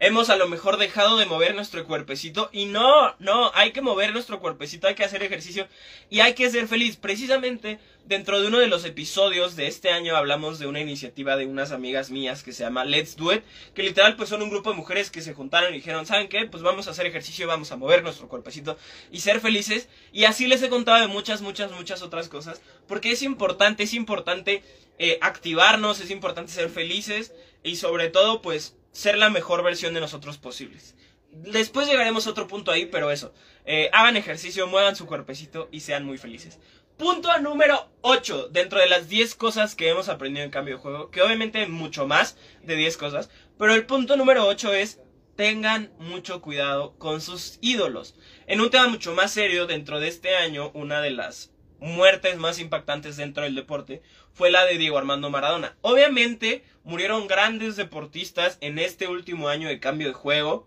hemos 0.00 0.30
a 0.30 0.36
lo 0.36 0.48
mejor 0.48 0.78
dejado 0.78 1.18
de 1.18 1.26
mover 1.26 1.54
nuestro 1.54 1.86
cuerpecito 1.86 2.48
y 2.52 2.64
no, 2.64 3.14
no, 3.18 3.52
hay 3.54 3.72
que 3.72 3.82
mover 3.82 4.12
nuestro 4.12 4.40
cuerpecito, 4.40 4.88
hay 4.88 4.94
que 4.94 5.04
hacer 5.04 5.22
ejercicio 5.22 5.68
y 6.08 6.20
hay 6.20 6.34
que 6.34 6.50
ser 6.50 6.66
feliz. 6.66 6.96
Precisamente 6.96 7.78
dentro 8.06 8.40
de 8.40 8.48
uno 8.48 8.58
de 8.58 8.66
los 8.66 8.86
episodios 8.86 9.56
de 9.56 9.66
este 9.66 9.90
año 9.90 10.16
hablamos 10.16 10.58
de 10.58 10.66
una 10.66 10.80
iniciativa 10.80 11.36
de 11.36 11.46
unas 11.46 11.70
amigas 11.70 12.10
mías 12.10 12.42
que 12.42 12.54
se 12.54 12.64
llama 12.64 12.86
Let's 12.86 13.14
Do 13.14 13.34
It, 13.34 13.44
que 13.74 13.82
literal 13.82 14.16
pues 14.16 14.30
son 14.30 14.40
un 14.40 14.48
grupo 14.48 14.70
de 14.70 14.76
mujeres 14.76 15.10
que 15.10 15.20
se 15.20 15.34
juntaron 15.34 15.70
y 15.70 15.76
dijeron, 15.76 16.06
¿saben 16.06 16.28
qué? 16.28 16.46
Pues 16.46 16.62
vamos 16.62 16.88
a 16.88 16.92
hacer 16.92 17.04
ejercicio, 17.04 17.46
vamos 17.46 17.70
a 17.70 17.76
mover 17.76 18.02
nuestro 18.02 18.26
cuerpecito 18.26 18.78
y 19.12 19.20
ser 19.20 19.40
felices. 19.40 19.90
Y 20.12 20.24
así 20.24 20.46
les 20.46 20.62
he 20.62 20.70
contado 20.70 21.00
de 21.00 21.08
muchas, 21.08 21.42
muchas, 21.42 21.72
muchas 21.72 22.00
otras 22.00 22.30
cosas, 22.30 22.62
porque 22.88 23.12
es 23.12 23.22
importante, 23.22 23.82
es 23.82 23.92
importante 23.92 24.62
eh, 24.98 25.18
activarnos, 25.20 26.00
es 26.00 26.10
importante 26.10 26.52
ser 26.52 26.70
felices 26.70 27.34
y 27.62 27.76
sobre 27.76 28.08
todo 28.08 28.40
pues 28.40 28.74
ser 28.92 29.18
la 29.18 29.30
mejor 29.30 29.62
versión 29.62 29.94
de 29.94 30.00
nosotros 30.00 30.38
posibles. 30.38 30.94
Después 31.30 31.86
llegaremos 31.86 32.26
a 32.26 32.30
otro 32.30 32.48
punto 32.48 32.72
ahí, 32.72 32.86
pero 32.86 33.10
eso. 33.10 33.32
Eh, 33.64 33.88
hagan 33.92 34.16
ejercicio, 34.16 34.66
muevan 34.66 34.96
su 34.96 35.06
cuerpecito 35.06 35.68
y 35.70 35.80
sean 35.80 36.04
muy 36.04 36.18
felices. 36.18 36.58
Punto 36.96 37.30
número 37.38 37.88
8, 38.02 38.48
dentro 38.50 38.78
de 38.78 38.88
las 38.88 39.08
10 39.08 39.34
cosas 39.36 39.74
que 39.74 39.88
hemos 39.88 40.08
aprendido 40.08 40.44
en 40.44 40.50
cambio 40.50 40.76
de 40.76 40.82
juego, 40.82 41.10
que 41.10 41.22
obviamente 41.22 41.66
mucho 41.66 42.06
más 42.06 42.36
de 42.62 42.74
10 42.76 42.96
cosas, 42.96 43.30
pero 43.58 43.74
el 43.74 43.86
punto 43.86 44.16
número 44.16 44.46
8 44.46 44.74
es 44.74 45.00
tengan 45.36 45.90
mucho 45.98 46.42
cuidado 46.42 46.98
con 46.98 47.22
sus 47.22 47.58
ídolos. 47.62 48.14
En 48.46 48.60
un 48.60 48.68
tema 48.68 48.88
mucho 48.88 49.14
más 49.14 49.30
serio, 49.30 49.66
dentro 49.66 49.98
de 49.98 50.08
este 50.08 50.36
año, 50.36 50.70
una 50.74 51.00
de 51.00 51.12
las 51.12 51.50
muertes 51.78 52.36
más 52.36 52.58
impactantes 52.58 53.16
dentro 53.16 53.44
del 53.44 53.54
deporte 53.54 54.02
fue 54.40 54.50
la 54.50 54.64
de 54.64 54.78
Diego 54.78 54.96
Armando 54.96 55.28
Maradona. 55.28 55.76
Obviamente 55.82 56.64
murieron 56.82 57.28
grandes 57.28 57.76
deportistas 57.76 58.56
en 58.62 58.78
este 58.78 59.06
último 59.06 59.50
año 59.50 59.68
de 59.68 59.80
cambio 59.80 60.08
de 60.08 60.14
juego, 60.14 60.66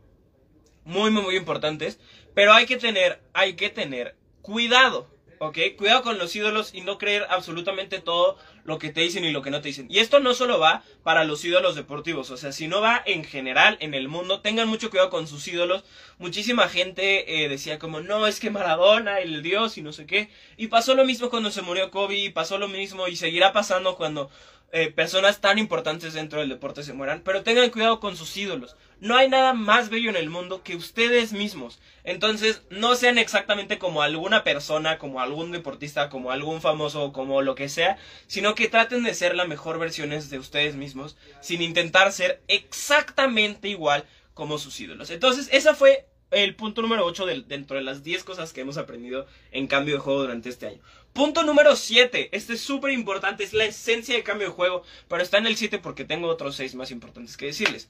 muy 0.86 1.10
muy 1.10 1.24
muy 1.24 1.36
importantes, 1.36 2.00
pero 2.36 2.54
hay 2.54 2.68
que 2.68 2.78
tener, 2.78 3.24
hay 3.34 3.56
que 3.56 3.72
tener 3.72 4.16
cuidado. 4.44 5.10
¿ok? 5.40 5.58
Cuidado 5.76 6.04
con 6.04 6.20
los 6.20 6.36
ídolos 6.36 6.76
y 6.76 6.82
no 6.82 7.00
creer 7.00 7.26
absolutamente 7.32 7.98
todo 7.98 8.38
lo 8.64 8.80
que 8.80 8.92
te 8.92 9.02
dicen 9.02 9.26
y 9.26 9.32
lo 9.32 9.42
que 9.42 9.52
no 9.52 9.62
te 9.62 9.70
dicen. 9.70 9.88
Y 9.90 10.00
esto 10.00 10.20
no 10.20 10.34
solo 10.34 10.60
va 10.60 10.84
para 11.04 11.24
los 11.24 11.44
ídolos 11.44 11.76
deportivos, 11.76 12.30
o 12.32 12.38
sea, 12.38 12.52
si 12.52 12.68
no 12.68 12.82
va 12.82 13.02
en 13.06 13.24
general 13.24 13.78
en 13.80 13.94
el 13.94 14.08
mundo, 14.08 14.42
tengan 14.42 14.68
mucho 14.68 14.90
cuidado 14.90 15.10
con 15.10 15.28
sus 15.28 15.48
ídolos. 15.48 15.84
Muchísima 16.18 16.70
gente 16.70 17.44
eh, 17.44 17.50
decía 17.50 17.80
como, 17.80 18.02
no, 18.02 18.28
es 18.28 18.40
que 18.40 18.50
Maradona, 18.50 19.20
el 19.20 19.42
dios 19.44 19.78
y 19.78 19.82
no 19.82 19.92
sé 19.92 20.06
qué. 20.06 20.30
Y 20.58 20.68
pasó 20.68 20.96
lo 20.96 21.06
mismo 21.06 21.30
cuando 21.30 21.52
se 21.52 21.62
murió 21.62 21.92
Kobe, 21.92 22.16
y 22.16 22.30
pasó 22.30 22.58
lo 22.58 22.68
mismo 22.68 23.08
y 23.08 23.16
seguirá 23.16 23.54
pasando 23.54 23.96
cuando 23.96 24.30
eh, 24.72 24.92
personas 24.92 25.40
tan 25.40 25.60
importantes 25.60 26.14
dentro 26.14 26.40
del 26.40 26.50
deporte 26.50 26.82
se 26.82 26.94
mueran, 26.94 27.22
pero 27.24 27.44
tengan 27.44 27.70
cuidado 27.70 28.00
con 28.00 28.18
sus 28.18 28.36
ídolos. 28.36 28.76
No 29.00 29.16
hay 29.16 29.30
nada 29.30 29.54
más 29.54 29.90
bello 29.90 30.10
en 30.10 30.16
el 30.16 30.30
mundo 30.30 30.64
que 30.64 30.76
ustedes 30.76 31.34
mismos. 31.34 31.80
Entonces, 32.04 32.62
no 32.70 32.96
sean 32.96 33.18
exactamente 33.18 33.78
como 33.78 34.02
alguna 34.02 34.44
persona, 34.44 34.98
como 34.98 35.22
algún 35.22 35.52
deportista, 35.52 36.10
como 36.10 36.32
algún 36.32 36.62
famoso, 36.62 37.14
como 37.14 37.42
lo 37.42 37.56
que 37.56 37.70
sea, 37.70 37.98
sino 38.28 38.56
que 38.56 38.68
traten 38.68 39.04
de 39.04 39.14
ser 39.14 39.36
la 39.36 39.46
mejor 39.46 39.80
versión 39.80 40.10
de 40.10 40.40
ustedes 40.40 40.76
mismos, 40.76 41.18
sin 41.42 41.62
intentar 41.62 42.12
ser 42.12 42.42
exactamente 42.48 43.70
igual 43.70 44.06
como 44.34 44.58
sus 44.58 44.80
ídolos. 44.80 45.10
Entonces, 45.10 45.50
esa 45.52 45.76
fue 45.76 46.08
el 46.32 46.56
punto 46.56 46.82
número 46.82 47.06
8 47.06 47.26
dentro 47.48 47.78
de 47.78 47.84
las 47.84 48.04
10 48.04 48.24
cosas 48.24 48.54
que 48.54 48.62
hemos 48.62 48.78
aprendido 48.78 49.28
en 49.52 49.68
cambio 49.68 49.96
de 49.96 50.02
juego 50.02 50.22
durante 50.22 50.50
este 50.50 50.68
año. 50.68 50.82
Punto 51.14 51.44
número 51.44 51.76
7. 51.76 52.30
Este 52.32 52.54
es 52.54 52.62
súper 52.62 52.92
importante, 52.92 53.44
es 53.44 53.54
la 53.54 53.66
esencia 53.66 54.16
de 54.16 54.24
cambio 54.24 54.48
de 54.48 54.54
juego, 54.54 54.84
pero 55.08 55.22
está 55.22 55.38
en 55.38 55.46
el 55.46 55.58
7 55.58 55.78
porque 55.80 56.06
tengo 56.06 56.28
otros 56.28 56.56
6 56.56 56.76
más 56.76 56.92
importantes 56.92 57.38
que 57.38 57.46
decirles. 57.46 57.90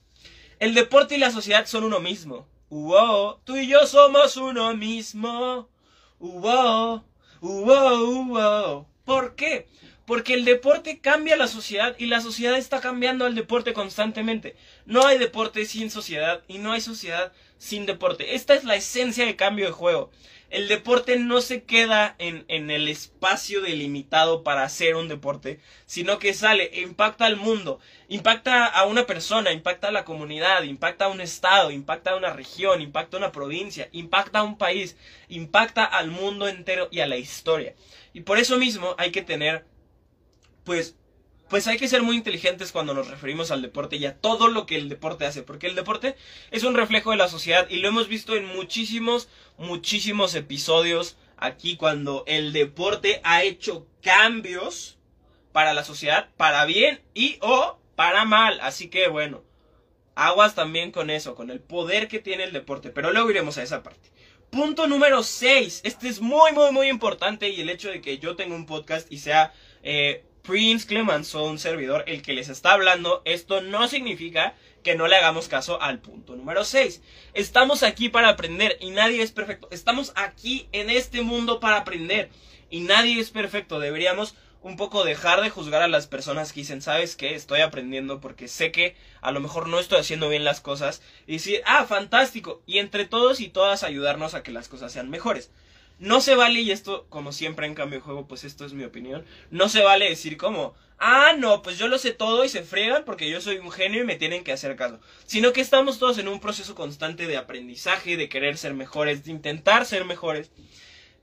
El 0.59 0.73
deporte 0.73 1.15
y 1.15 1.17
la 1.19 1.31
sociedad 1.31 1.65
son 1.65 1.83
uno 1.83 1.99
mismo. 1.99 2.47
Wow, 2.69 3.39
tú 3.43 3.55
y 3.57 3.67
yo 3.67 3.85
somos 3.85 4.37
uno 4.37 4.75
mismo. 4.75 5.69
Wow, 6.19 7.03
wow. 7.41 8.87
¿Por 9.05 9.35
qué? 9.35 9.67
Porque 10.05 10.33
el 10.33 10.43
deporte 10.43 10.99
cambia 10.99 11.37
la 11.37 11.47
sociedad 11.47 11.95
y 11.97 12.07
la 12.07 12.19
sociedad 12.19 12.57
está 12.57 12.81
cambiando 12.81 13.25
al 13.25 13.35
deporte 13.35 13.73
constantemente. 13.73 14.55
No 14.85 15.05
hay 15.05 15.17
deporte 15.17 15.65
sin 15.65 15.89
sociedad 15.89 16.43
y 16.47 16.57
no 16.57 16.71
hay 16.71 16.81
sociedad 16.81 17.31
sin 17.57 17.85
deporte. 17.85 18.35
Esta 18.35 18.53
es 18.53 18.63
la 18.63 18.75
esencia 18.75 19.25
de 19.25 19.35
cambio 19.35 19.65
de 19.65 19.71
juego. 19.71 20.11
El 20.53 20.67
deporte 20.67 21.17
no 21.17 21.41
se 21.41 21.63
queda 21.63 22.15
en, 22.19 22.45
en, 22.47 22.69
el 22.69 22.87
espacio 22.87 23.59
delimitado 23.59 24.43
para 24.43 24.63
hacer 24.63 24.95
un 24.95 25.07
deporte, 25.07 25.59
sino 25.87 26.19
que 26.19 26.35
sale, 26.35 26.69
impacta 26.79 27.25
al 27.25 27.37
mundo, 27.37 27.79
impacta 28.07 28.67
a 28.67 28.85
una 28.85 29.07
persona, 29.07 29.51
impacta 29.51 29.87
a 29.87 29.91
la 29.91 30.05
comunidad, 30.05 30.61
impacta 30.61 31.05
a 31.05 31.07
un 31.07 31.21
estado, 31.21 31.71
impacta 31.71 32.11
a 32.11 32.17
una 32.17 32.33
región, 32.33 32.83
impacta 32.83 33.17
a 33.17 33.21
una 33.21 33.31
provincia, 33.31 33.89
impacta 33.93 34.39
a 34.39 34.43
un 34.43 34.59
país, 34.59 34.95
impacta 35.27 35.85
al 35.85 36.11
mundo 36.11 36.47
entero 36.47 36.87
y 36.91 36.99
a 36.99 37.07
la 37.07 37.17
historia. 37.17 37.73
Y 38.13 38.21
por 38.21 38.37
eso 38.37 38.59
mismo 38.59 38.93
hay 38.99 39.09
que 39.09 39.23
tener, 39.23 39.65
pues, 40.63 40.95
pues 41.49 41.67
hay 41.67 41.77
que 41.77 41.87
ser 41.87 42.01
muy 42.01 42.15
inteligentes 42.15 42.71
cuando 42.71 42.93
nos 42.93 43.07
referimos 43.07 43.51
al 43.51 43.61
deporte 43.61 43.97
y 43.97 44.05
a 44.05 44.17
todo 44.17 44.47
lo 44.47 44.65
que 44.65 44.75
el 44.75 44.89
deporte 44.89 45.25
hace, 45.25 45.43
porque 45.43 45.67
el 45.67 45.75
deporte 45.75 46.15
es 46.51 46.63
un 46.63 46.75
reflejo 46.75 47.11
de 47.11 47.17
la 47.17 47.27
sociedad 47.27 47.67
y 47.69 47.77
lo 47.77 47.89
hemos 47.89 48.07
visto 48.07 48.35
en 48.35 48.45
muchísimos, 48.45 49.29
muchísimos 49.57 50.35
episodios 50.35 51.17
aquí 51.37 51.75
cuando 51.75 52.23
el 52.27 52.53
deporte 52.53 53.21
ha 53.23 53.43
hecho 53.43 53.85
cambios 54.01 54.97
para 55.51 55.73
la 55.73 55.83
sociedad, 55.83 56.29
para 56.37 56.65
bien 56.65 57.01
y 57.13 57.37
o 57.41 57.77
para 57.95 58.25
mal. 58.25 58.59
Así 58.61 58.87
que 58.89 59.07
bueno, 59.07 59.43
aguas 60.15 60.55
también 60.55 60.91
con 60.91 61.09
eso, 61.09 61.35
con 61.35 61.49
el 61.51 61.59
poder 61.59 62.07
que 62.07 62.19
tiene 62.19 62.43
el 62.45 62.53
deporte, 62.53 62.89
pero 62.89 63.11
luego 63.11 63.29
iremos 63.29 63.57
a 63.57 63.63
esa 63.63 63.83
parte. 63.83 64.09
Punto 64.49 64.87
número 64.87 65.23
6. 65.23 65.81
Este 65.83 66.07
es 66.07 66.21
muy, 66.21 66.51
muy, 66.51 66.71
muy 66.71 66.87
importante 66.87 67.49
y 67.49 67.61
el 67.61 67.69
hecho 67.69 67.89
de 67.89 68.01
que 68.01 68.19
yo 68.19 68.35
tenga 68.35 68.55
un 68.55 68.67
podcast 68.67 69.11
y 69.11 69.17
sea 69.17 69.53
eh, 69.81 70.23
Prince 70.43 70.85
Clemenceau, 70.85 71.45
un 71.45 71.57
servidor, 71.57 72.03
el 72.05 72.21
que 72.21 72.33
les 72.33 72.49
está 72.49 72.73
hablando, 72.73 73.21
esto 73.23 73.61
no 73.61 73.87
significa 73.87 74.55
que 74.83 74.93
no 74.93 75.07
le 75.07 75.15
hagamos 75.15 75.47
caso 75.47 75.81
al 75.81 75.99
punto 75.99 76.35
número 76.35 76.65
6. 76.65 77.01
Estamos 77.33 77.81
aquí 77.81 78.09
para 78.09 78.27
aprender 78.27 78.77
y 78.81 78.91
nadie 78.91 79.21
es 79.21 79.31
perfecto. 79.31 79.69
Estamos 79.71 80.11
aquí 80.15 80.67
en 80.73 80.89
este 80.89 81.21
mundo 81.21 81.61
para 81.61 81.77
aprender 81.77 82.29
y 82.69 82.81
nadie 82.81 83.21
es 83.21 83.31
perfecto. 83.31 83.79
Deberíamos 83.79 84.35
un 84.61 84.75
poco 84.75 85.05
dejar 85.05 85.41
de 85.41 85.49
juzgar 85.49 85.81
a 85.81 85.87
las 85.87 86.07
personas 86.07 86.51
que 86.51 86.59
dicen, 86.59 86.81
¿sabes 86.81 87.15
qué? 87.15 87.35
Estoy 87.35 87.61
aprendiendo 87.61 88.19
porque 88.19 88.49
sé 88.49 88.73
que 88.73 88.97
a 89.21 89.31
lo 89.31 89.39
mejor 89.39 89.69
no 89.69 89.79
estoy 89.79 89.99
haciendo 89.99 90.27
bien 90.27 90.43
las 90.43 90.59
cosas 90.59 91.01
y 91.25 91.33
decir, 91.33 91.61
ah, 91.65 91.85
fantástico. 91.85 92.61
Y 92.65 92.79
entre 92.79 93.05
todos 93.05 93.39
y 93.39 93.47
todas 93.47 93.83
ayudarnos 93.83 94.33
a 94.33 94.43
que 94.43 94.51
las 94.51 94.67
cosas 94.67 94.91
sean 94.91 95.09
mejores. 95.09 95.51
No 95.99 96.21
se 96.21 96.35
vale, 96.35 96.61
y 96.61 96.71
esto, 96.71 97.05
como 97.09 97.31
siempre 97.31 97.65
en 97.67 97.75
cambio 97.75 97.99
de 97.99 98.05
juego, 98.05 98.27
pues 98.27 98.43
esto 98.43 98.65
es 98.65 98.73
mi 98.73 98.83
opinión. 98.83 99.25
No 99.51 99.69
se 99.69 99.83
vale 99.83 100.09
decir 100.09 100.37
como, 100.37 100.73
ah, 100.99 101.33
no, 101.37 101.61
pues 101.61 101.77
yo 101.77 101.87
lo 101.87 101.97
sé 101.97 102.11
todo 102.11 102.43
y 102.43 102.49
se 102.49 102.63
fregan 102.63 103.05
porque 103.05 103.29
yo 103.29 103.41
soy 103.41 103.57
un 103.57 103.71
genio 103.71 104.01
y 104.01 104.05
me 104.05 104.15
tienen 104.15 104.43
que 104.43 104.51
hacer 104.51 104.75
caso. 104.75 104.99
Sino 105.25 105.53
que 105.53 105.61
estamos 105.61 105.99
todos 105.99 106.17
en 106.17 106.27
un 106.27 106.39
proceso 106.39 106.75
constante 106.75 107.27
de 107.27 107.37
aprendizaje, 107.37 108.17
de 108.17 108.29
querer 108.29 108.57
ser 108.57 108.73
mejores, 108.73 109.23
de 109.23 109.31
intentar 109.31 109.85
ser 109.85 110.05
mejores. 110.05 110.51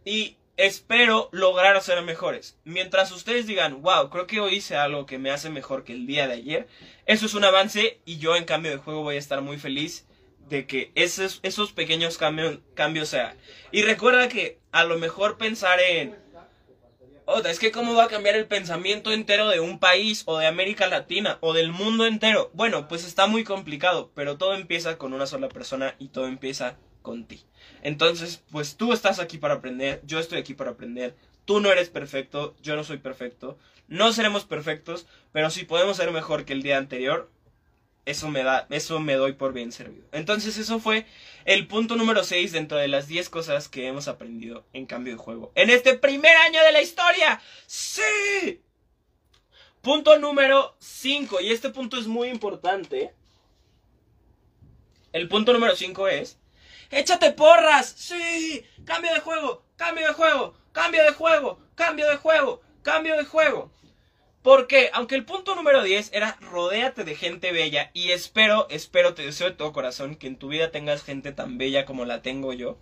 Y 0.04 0.36
espero 0.56 1.28
lograr 1.32 1.80
ser 1.82 2.02
mejores. 2.02 2.58
Mientras 2.64 3.12
ustedes 3.12 3.46
digan, 3.46 3.82
wow, 3.82 4.10
creo 4.10 4.26
que 4.26 4.40
hoy 4.40 4.56
hice 4.56 4.76
algo 4.76 5.06
que 5.06 5.18
me 5.18 5.30
hace 5.30 5.50
mejor 5.50 5.84
que 5.84 5.94
el 5.94 6.06
día 6.06 6.28
de 6.28 6.34
ayer, 6.34 6.68
eso 7.06 7.26
es 7.26 7.34
un 7.34 7.44
avance 7.44 8.00
y 8.04 8.18
yo 8.18 8.36
en 8.36 8.44
cambio 8.44 8.70
de 8.70 8.76
juego 8.76 9.02
voy 9.02 9.16
a 9.16 9.18
estar 9.18 9.40
muy 9.40 9.58
feliz 9.58 10.06
de 10.48 10.66
que 10.66 10.92
esos, 10.96 11.40
esos 11.42 11.72
pequeños 11.72 12.18
cambios, 12.18 12.58
cambios. 12.74 13.16
Y 13.72 13.82
recuerda 13.82 14.28
que 14.28 14.59
a 14.72 14.84
lo 14.84 14.98
mejor 14.98 15.38
pensar 15.38 15.80
en... 15.80 16.16
Otra, 17.26 17.52
es 17.52 17.60
que 17.60 17.70
cómo 17.70 17.94
va 17.94 18.04
a 18.04 18.08
cambiar 18.08 18.34
el 18.34 18.46
pensamiento 18.46 19.12
entero 19.12 19.48
de 19.48 19.60
un 19.60 19.78
país 19.78 20.24
o 20.26 20.38
de 20.38 20.46
América 20.46 20.88
Latina 20.88 21.38
o 21.40 21.52
del 21.52 21.70
mundo 21.70 22.06
entero. 22.06 22.50
Bueno, 22.54 22.88
pues 22.88 23.06
está 23.06 23.28
muy 23.28 23.44
complicado, 23.44 24.10
pero 24.14 24.36
todo 24.36 24.54
empieza 24.54 24.98
con 24.98 25.12
una 25.12 25.26
sola 25.26 25.48
persona 25.48 25.94
y 26.00 26.08
todo 26.08 26.26
empieza 26.26 26.76
con 27.02 27.26
ti. 27.26 27.44
Entonces, 27.82 28.42
pues 28.50 28.76
tú 28.76 28.92
estás 28.92 29.20
aquí 29.20 29.38
para 29.38 29.54
aprender, 29.54 30.02
yo 30.04 30.18
estoy 30.18 30.38
aquí 30.38 30.54
para 30.54 30.72
aprender, 30.72 31.14
Tú 31.50 31.58
no 31.58 31.72
eres 31.72 31.90
perfecto, 31.90 32.54
yo 32.62 32.76
no 32.76 32.84
soy 32.84 32.98
perfecto. 32.98 33.58
No 33.88 34.12
seremos 34.12 34.44
perfectos, 34.44 35.08
pero 35.32 35.50
si 35.50 35.64
podemos 35.64 35.96
ser 35.96 36.12
mejor 36.12 36.44
que 36.44 36.52
el 36.52 36.62
día 36.62 36.78
anterior, 36.78 37.28
eso 38.10 38.28
me 38.28 38.42
da, 38.42 38.66
eso 38.70 39.00
me 39.00 39.14
doy 39.14 39.32
por 39.32 39.52
bien 39.52 39.72
servido. 39.72 40.06
Entonces 40.12 40.58
eso 40.58 40.80
fue 40.80 41.06
el 41.44 41.66
punto 41.66 41.96
número 41.96 42.24
6 42.24 42.52
dentro 42.52 42.78
de 42.78 42.88
las 42.88 43.06
10 43.06 43.28
cosas 43.30 43.68
que 43.68 43.86
hemos 43.86 44.08
aprendido 44.08 44.66
en 44.72 44.86
cambio 44.86 45.14
de 45.14 45.18
juego. 45.18 45.52
En 45.54 45.70
este 45.70 45.94
primer 45.94 46.36
año 46.36 46.62
de 46.62 46.72
la 46.72 46.82
historia. 46.82 47.40
Sí. 47.66 48.62
Punto 49.80 50.18
número 50.18 50.76
5, 50.78 51.40
y 51.40 51.52
este 51.52 51.70
punto 51.70 51.98
es 51.98 52.06
muy 52.06 52.28
importante. 52.28 53.14
El 55.12 55.26
punto 55.26 55.54
número 55.54 55.74
5 55.74 56.08
es, 56.08 56.38
échate 56.90 57.32
porras. 57.32 57.88
Sí, 57.96 58.62
cambio 58.84 59.14
de 59.14 59.20
juego, 59.20 59.64
cambio 59.76 60.06
de 60.06 60.12
juego, 60.12 60.54
cambio 60.72 61.02
de 61.02 61.12
juego, 61.12 61.60
cambio 61.74 62.06
de 62.08 62.16
juego, 62.16 62.60
cambio 62.82 63.16
de 63.16 63.24
juego. 63.24 63.72
Porque, 64.42 64.90
aunque 64.94 65.16
el 65.16 65.26
punto 65.26 65.54
número 65.54 65.82
10 65.82 66.10
era 66.12 66.38
rodéate 66.40 67.04
de 67.04 67.14
gente 67.14 67.52
bella, 67.52 67.90
y 67.92 68.10
espero, 68.10 68.66
espero, 68.70 69.14
te 69.14 69.22
deseo 69.22 69.50
de 69.50 69.56
todo 69.56 69.72
corazón 69.72 70.16
que 70.16 70.26
en 70.26 70.36
tu 70.36 70.48
vida 70.48 70.70
tengas 70.70 71.02
gente 71.02 71.32
tan 71.32 71.58
bella 71.58 71.84
como 71.84 72.06
la 72.06 72.22
tengo 72.22 72.52
yo, 72.54 72.78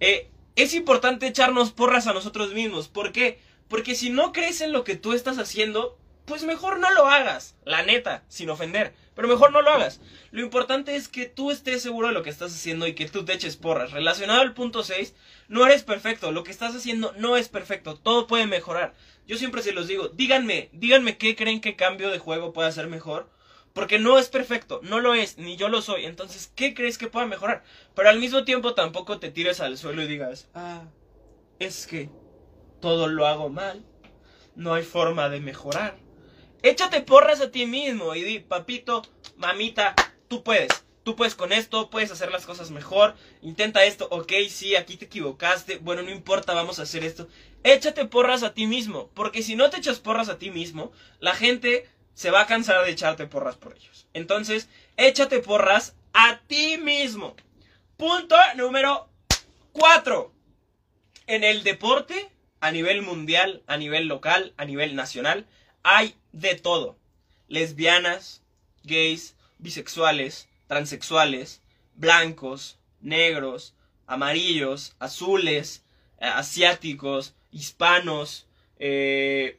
eh, 0.00 0.28
es 0.56 0.74
importante 0.74 1.28
echarnos 1.28 1.70
porras 1.70 2.08
a 2.08 2.12
nosotros 2.12 2.52
mismos. 2.52 2.88
¿Por 2.88 3.12
qué? 3.12 3.38
Porque 3.68 3.94
si 3.94 4.10
no 4.10 4.32
crees 4.32 4.60
en 4.60 4.72
lo 4.72 4.82
que 4.82 4.96
tú 4.96 5.12
estás 5.12 5.38
haciendo, 5.38 5.96
pues 6.24 6.42
mejor 6.42 6.78
no 6.78 6.90
lo 6.92 7.06
hagas, 7.06 7.56
la 7.64 7.82
neta, 7.82 8.24
sin 8.28 8.50
ofender, 8.50 8.92
pero 9.14 9.28
mejor 9.28 9.52
no 9.52 9.62
lo 9.62 9.70
hagas. 9.70 10.00
Lo 10.30 10.42
importante 10.42 10.94
es 10.94 11.08
que 11.08 11.26
tú 11.26 11.50
estés 11.50 11.80
seguro 11.80 12.08
de 12.08 12.12
lo 12.12 12.22
que 12.22 12.30
estás 12.30 12.52
haciendo 12.52 12.86
y 12.86 12.94
que 12.94 13.08
tú 13.08 13.24
te 13.24 13.32
eches 13.32 13.56
porras. 13.56 13.92
Relacionado 13.92 14.42
al 14.42 14.52
punto 14.52 14.82
6, 14.82 15.14
no 15.48 15.64
eres 15.64 15.84
perfecto, 15.84 16.30
lo 16.32 16.44
que 16.44 16.50
estás 16.50 16.76
haciendo 16.76 17.14
no 17.16 17.36
es 17.36 17.48
perfecto, 17.48 17.96
todo 17.96 18.26
puede 18.26 18.46
mejorar. 18.46 18.94
Yo 19.28 19.36
siempre 19.36 19.62
se 19.62 19.72
los 19.72 19.86
digo, 19.86 20.08
díganme, 20.08 20.70
díganme 20.72 21.18
qué 21.18 21.36
creen 21.36 21.60
que 21.60 21.76
cambio 21.76 22.10
de 22.10 22.18
juego 22.18 22.54
puede 22.54 22.72
ser 22.72 22.88
mejor. 22.88 23.30
Porque 23.74 23.98
no 23.98 24.18
es 24.18 24.28
perfecto, 24.28 24.80
no 24.82 25.00
lo 25.00 25.14
es, 25.14 25.36
ni 25.36 25.56
yo 25.56 25.68
lo 25.68 25.82
soy. 25.82 26.06
Entonces, 26.06 26.50
¿qué 26.56 26.74
crees 26.74 26.96
que 26.96 27.08
pueda 27.08 27.26
mejorar? 27.26 27.62
Pero 27.94 28.08
al 28.08 28.18
mismo 28.18 28.44
tiempo 28.44 28.74
tampoco 28.74 29.20
te 29.20 29.30
tires 29.30 29.60
al 29.60 29.76
suelo 29.76 30.02
y 30.02 30.08
digas, 30.08 30.48
ah, 30.54 30.84
es 31.58 31.86
que 31.86 32.08
todo 32.80 33.06
lo 33.06 33.26
hago 33.26 33.50
mal, 33.50 33.84
no 34.56 34.72
hay 34.72 34.82
forma 34.82 35.28
de 35.28 35.40
mejorar. 35.40 35.98
Échate 36.62 37.02
porras 37.02 37.42
a 37.42 37.50
ti 37.50 37.66
mismo 37.66 38.14
y 38.14 38.24
di, 38.24 38.40
papito, 38.40 39.02
mamita, 39.36 39.94
tú 40.26 40.42
puedes. 40.42 40.70
Tú 41.04 41.16
puedes 41.16 41.34
con 41.34 41.52
esto, 41.52 41.88
puedes 41.88 42.10
hacer 42.10 42.30
las 42.30 42.44
cosas 42.44 42.70
mejor. 42.70 43.14
Intenta 43.40 43.84
esto, 43.84 44.08
ok, 44.10 44.32
sí, 44.50 44.76
aquí 44.76 44.96
te 44.96 45.04
equivocaste. 45.06 45.78
Bueno, 45.78 46.02
no 46.02 46.10
importa, 46.10 46.52
vamos 46.52 46.78
a 46.78 46.82
hacer 46.82 47.04
esto. 47.04 47.28
Échate 47.64 48.04
porras 48.06 48.42
a 48.42 48.54
ti 48.54 48.66
mismo, 48.66 49.10
porque 49.14 49.42
si 49.42 49.56
no 49.56 49.70
te 49.70 49.78
echas 49.78 49.98
porras 49.98 50.28
a 50.28 50.38
ti 50.38 50.50
mismo, 50.50 50.92
la 51.20 51.34
gente 51.34 51.88
se 52.14 52.30
va 52.30 52.42
a 52.42 52.46
cansar 52.46 52.84
de 52.84 52.90
echarte 52.90 53.26
porras 53.26 53.56
por 53.56 53.76
ellos. 53.76 54.06
Entonces, 54.14 54.68
échate 54.96 55.40
porras 55.40 55.94
a 56.12 56.40
ti 56.46 56.78
mismo. 56.78 57.36
Punto 57.96 58.36
número 58.56 59.08
4. 59.72 60.32
En 61.26 61.44
el 61.44 61.62
deporte, 61.62 62.30
a 62.60 62.70
nivel 62.70 63.02
mundial, 63.02 63.62
a 63.66 63.76
nivel 63.76 64.06
local, 64.06 64.54
a 64.56 64.64
nivel 64.64 64.96
nacional, 64.96 65.46
hay 65.82 66.16
de 66.32 66.54
todo. 66.54 66.98
Lesbianas, 67.48 68.42
gays, 68.82 69.36
bisexuales, 69.58 70.48
transexuales, 70.66 71.62
blancos, 71.94 72.78
negros, 73.00 73.74
amarillos, 74.06 74.94
azules, 74.98 75.84
eh, 76.18 76.26
asiáticos, 76.26 77.34
hispanos, 77.50 78.46
eh, 78.78 79.58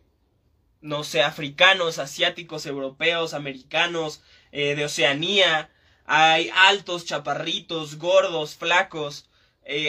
no 0.82 1.04
sé, 1.04 1.22
africanos, 1.22 2.00
asiáticos, 2.00 2.66
europeos, 2.66 3.34
americanos, 3.34 4.22
eh, 4.52 4.76
de 4.76 4.86
Oceanía. 4.86 5.70
Hay 6.06 6.52
altos, 6.56 7.06
chaparritos, 7.06 7.98
gordos, 7.98 8.56
flacos. 8.56 9.26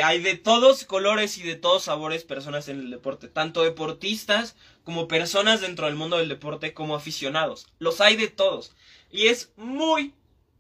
hay 0.03 0.21
de 0.21 0.37
todos 0.37 0.85
colores 0.85 1.39
y 1.39 1.43
de 1.43 1.57
todos 1.57 1.85
sabores 1.85 2.25
personas 2.25 2.69
en 2.69 2.81
el 2.81 2.91
deporte. 2.91 3.29
Tanto 3.29 3.63
deportistas 3.63 4.55
como 4.85 5.09
personas 5.09 5.63
dentro 5.63 5.87
del 5.87 5.95
mundo 5.95 6.19
del 6.19 6.29
deporte, 6.29 6.75
como 6.75 6.95
aficionados. 6.95 7.67
Los 7.79 8.01
hay 8.01 8.17
de 8.17 8.29
todos. 8.29 8.75
Y 9.11 9.29
es 9.29 9.53
muy, 9.57 10.13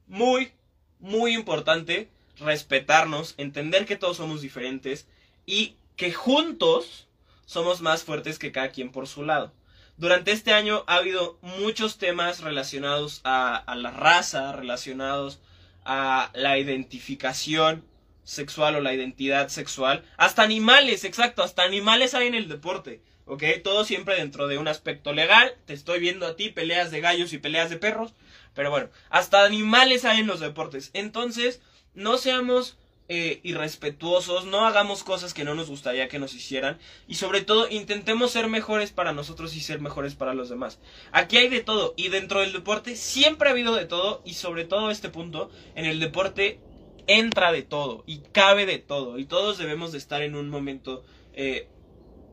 muy, 0.06 0.52
muy 0.98 1.34
importante 1.34 2.08
respetarnos, 2.38 3.34
entender 3.36 3.86
que 3.86 3.96
todos 3.96 4.16
somos 4.16 4.40
diferentes 4.40 5.06
y 5.46 5.76
que 5.96 6.12
juntos 6.12 7.06
somos 7.50 7.80
más 7.80 8.04
fuertes 8.04 8.38
que 8.38 8.52
cada 8.52 8.68
quien 8.68 8.92
por 8.92 9.08
su 9.08 9.24
lado. 9.24 9.52
Durante 9.96 10.30
este 10.30 10.52
año 10.52 10.84
ha 10.86 10.94
habido 10.94 11.36
muchos 11.42 11.98
temas 11.98 12.42
relacionados 12.42 13.20
a, 13.24 13.64
la 13.76 13.90
raza, 13.90 14.52
relacionados 14.52 15.40
a 15.84 16.30
la 16.34 16.58
identificación 16.58 17.84
sexual 18.22 18.76
o 18.76 18.80
la 18.80 18.94
identidad 18.94 19.48
sexual. 19.48 20.04
Hasta 20.16 20.44
animales, 20.44 21.02
exacto, 21.02 21.42
hasta 21.42 21.64
animales 21.64 22.14
hay 22.14 22.28
en 22.28 22.36
el 22.36 22.46
deporte. 22.46 23.02
¿ok? 23.26 23.42
Todo 23.64 23.84
siempre 23.84 24.14
dentro 24.14 24.46
de 24.46 24.58
un 24.58 24.68
aspecto 24.68 25.12
legal. 25.12 25.52
Te 25.66 25.72
estoy 25.72 25.98
viendo 25.98 26.28
a 26.28 26.36
ti, 26.36 26.50
peleas 26.50 26.92
de 26.92 27.00
gallos 27.00 27.32
y 27.32 27.38
peleas 27.38 27.68
de 27.68 27.78
perros. 27.78 28.14
Pero 28.54 28.70
bueno, 28.70 28.90
hasta 29.08 29.44
animales 29.44 30.04
hay 30.04 30.20
en 30.20 30.28
los 30.28 30.38
deportes. 30.38 30.90
Entonces, 30.92 31.60
no 31.94 32.16
seamos 32.16 32.78
eh, 33.12 33.40
irrespetuosos, 33.42 34.44
no 34.44 34.64
hagamos 34.66 35.02
cosas 35.02 35.34
que 35.34 35.42
no 35.42 35.56
nos 35.56 35.68
gustaría 35.68 36.06
que 36.06 36.20
nos 36.20 36.32
hicieran. 36.32 36.78
Y 37.08 37.16
sobre 37.16 37.40
todo, 37.40 37.68
intentemos 37.68 38.30
ser 38.30 38.46
mejores 38.46 38.92
para 38.92 39.12
nosotros 39.12 39.56
y 39.56 39.60
ser 39.60 39.80
mejores 39.80 40.14
para 40.14 40.32
los 40.32 40.48
demás. 40.48 40.78
Aquí 41.10 41.36
hay 41.36 41.48
de 41.48 41.58
todo. 41.58 41.92
Y 41.96 42.06
dentro 42.08 42.38
del 42.38 42.52
deporte 42.52 42.94
siempre 42.94 43.48
ha 43.48 43.52
habido 43.52 43.74
de 43.74 43.84
todo. 43.84 44.22
Y 44.24 44.34
sobre 44.34 44.64
todo 44.64 44.92
este 44.92 45.08
punto, 45.08 45.50
en 45.74 45.86
el 45.86 45.98
deporte 45.98 46.60
entra 47.08 47.50
de 47.50 47.62
todo. 47.62 48.04
Y 48.06 48.20
cabe 48.30 48.64
de 48.64 48.78
todo. 48.78 49.18
Y 49.18 49.24
todos 49.24 49.58
debemos 49.58 49.90
de 49.90 49.98
estar 49.98 50.22
en 50.22 50.36
un 50.36 50.48
momento... 50.48 51.02
Eh, 51.34 51.66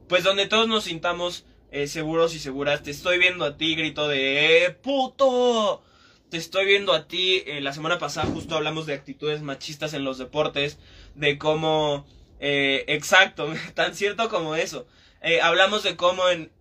pues 0.07 0.23
donde 0.23 0.45
todos 0.45 0.67
nos 0.67 0.83
sintamos 0.83 1.43
eh, 1.71 1.87
seguros 1.87 2.35
y 2.35 2.39
seguras. 2.39 2.83
Te 2.83 2.91
estoy 2.91 3.17
viendo 3.17 3.45
a 3.45 3.57
ti, 3.57 3.73
grito 3.73 4.07
de 4.07 4.65
eh, 4.65 4.69
puto. 4.69 5.81
Te 6.29 6.37
estoy 6.37 6.65
viendo 6.65 6.93
a 6.93 7.07
ti. 7.07 7.43
Eh, 7.45 7.61
la 7.61 7.73
semana 7.73 7.99
pasada 7.99 8.27
justo 8.27 8.55
hablamos 8.55 8.85
de 8.85 8.93
actitudes 8.93 9.41
machistas 9.41 9.93
en 9.93 10.03
los 10.03 10.17
deportes, 10.17 10.77
de 11.15 11.37
cómo, 11.37 12.05
exacto, 12.39 13.53
tan 13.73 13.95
cierto 13.95 14.29
como 14.29 14.55
eso. 14.55 14.87
hablamos 15.41 15.83
de 15.83 15.95
cómo 15.95 16.29
en, 16.29 16.51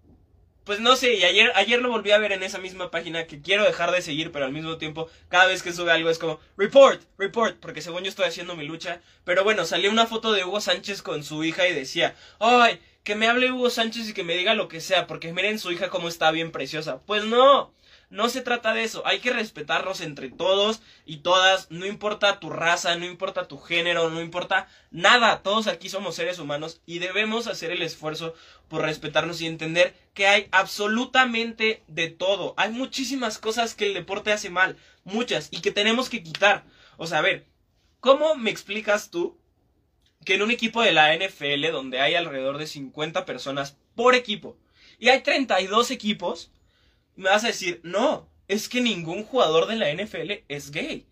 pues 0.66 0.80
no 0.80 0.96
sé, 0.96 1.14
y 1.14 1.22
ayer, 1.22 1.52
ayer 1.54 1.80
lo 1.80 1.90
volví 1.90 2.10
a 2.10 2.18
ver 2.18 2.32
en 2.32 2.42
esa 2.42 2.58
misma 2.58 2.90
página 2.90 3.28
que 3.28 3.40
quiero 3.40 3.62
dejar 3.62 3.92
de 3.92 4.02
seguir, 4.02 4.32
pero 4.32 4.46
al 4.46 4.52
mismo 4.52 4.78
tiempo, 4.78 5.08
cada 5.28 5.46
vez 5.46 5.62
que 5.62 5.72
sube 5.72 5.92
algo 5.92 6.10
es 6.10 6.18
como, 6.18 6.40
report, 6.56 7.00
report, 7.18 7.56
porque 7.60 7.80
según 7.80 8.02
yo 8.02 8.08
estoy 8.08 8.24
haciendo 8.24 8.56
mi 8.56 8.66
lucha. 8.66 9.00
Pero 9.22 9.44
bueno, 9.44 9.64
salió 9.64 9.92
una 9.92 10.06
foto 10.06 10.32
de 10.32 10.44
Hugo 10.44 10.60
Sánchez 10.60 11.02
con 11.02 11.22
su 11.22 11.44
hija 11.44 11.68
y 11.68 11.72
decía, 11.72 12.16
ay, 12.40 12.80
que 13.04 13.14
me 13.14 13.28
hable 13.28 13.52
Hugo 13.52 13.70
Sánchez 13.70 14.08
y 14.08 14.12
que 14.12 14.24
me 14.24 14.36
diga 14.36 14.54
lo 14.54 14.66
que 14.66 14.80
sea, 14.80 15.06
porque 15.06 15.32
miren 15.32 15.60
su 15.60 15.70
hija 15.70 15.88
cómo 15.88 16.08
está 16.08 16.32
bien 16.32 16.50
preciosa. 16.50 17.00
Pues 17.06 17.24
no, 17.24 17.72
no 18.08 18.28
se 18.28 18.40
trata 18.40 18.72
de 18.72 18.84
eso, 18.84 19.04
hay 19.06 19.18
que 19.18 19.32
respetarnos 19.32 20.00
entre 20.00 20.30
todos 20.30 20.80
y 21.04 21.18
todas, 21.18 21.70
no 21.70 21.86
importa 21.86 22.38
tu 22.38 22.50
raza, 22.50 22.96
no 22.96 23.04
importa 23.04 23.48
tu 23.48 23.58
género, 23.58 24.10
no 24.10 24.20
importa 24.20 24.68
nada, 24.90 25.42
todos 25.42 25.66
aquí 25.66 25.88
somos 25.88 26.14
seres 26.14 26.38
humanos 26.38 26.80
y 26.86 27.00
debemos 27.00 27.46
hacer 27.48 27.72
el 27.72 27.82
esfuerzo 27.82 28.34
por 28.68 28.82
respetarnos 28.82 29.40
y 29.40 29.46
entender 29.46 29.94
que 30.14 30.26
hay 30.26 30.48
absolutamente 30.52 31.82
de 31.88 32.08
todo. 32.08 32.54
Hay 32.56 32.70
muchísimas 32.70 33.38
cosas 33.38 33.74
que 33.74 33.86
el 33.86 33.94
deporte 33.94 34.32
hace 34.32 34.50
mal, 34.50 34.76
muchas, 35.04 35.48
y 35.50 35.60
que 35.60 35.72
tenemos 35.72 36.08
que 36.08 36.22
quitar. 36.22 36.64
O 36.96 37.06
sea, 37.06 37.18
a 37.18 37.22
ver, 37.22 37.46
¿cómo 38.00 38.36
me 38.36 38.50
explicas 38.50 39.10
tú 39.10 39.38
que 40.24 40.34
en 40.34 40.42
un 40.42 40.50
equipo 40.50 40.82
de 40.82 40.92
la 40.92 41.14
NFL 41.14 41.70
donde 41.72 42.00
hay 42.00 42.14
alrededor 42.14 42.58
de 42.58 42.66
50 42.66 43.24
personas 43.24 43.76
por 43.94 44.14
equipo 44.14 44.56
y 44.98 45.08
hay 45.08 45.22
32 45.22 45.90
equipos, 45.90 46.50
me 47.16 47.30
vas 47.30 47.44
a 47.44 47.48
decir, 47.48 47.80
no, 47.82 48.28
es 48.48 48.68
que 48.68 48.80
ningún 48.80 49.24
jugador 49.24 49.66
de 49.66 49.76
la 49.76 49.92
NFL 49.92 50.44
es 50.48 50.70
gay. 50.70 51.06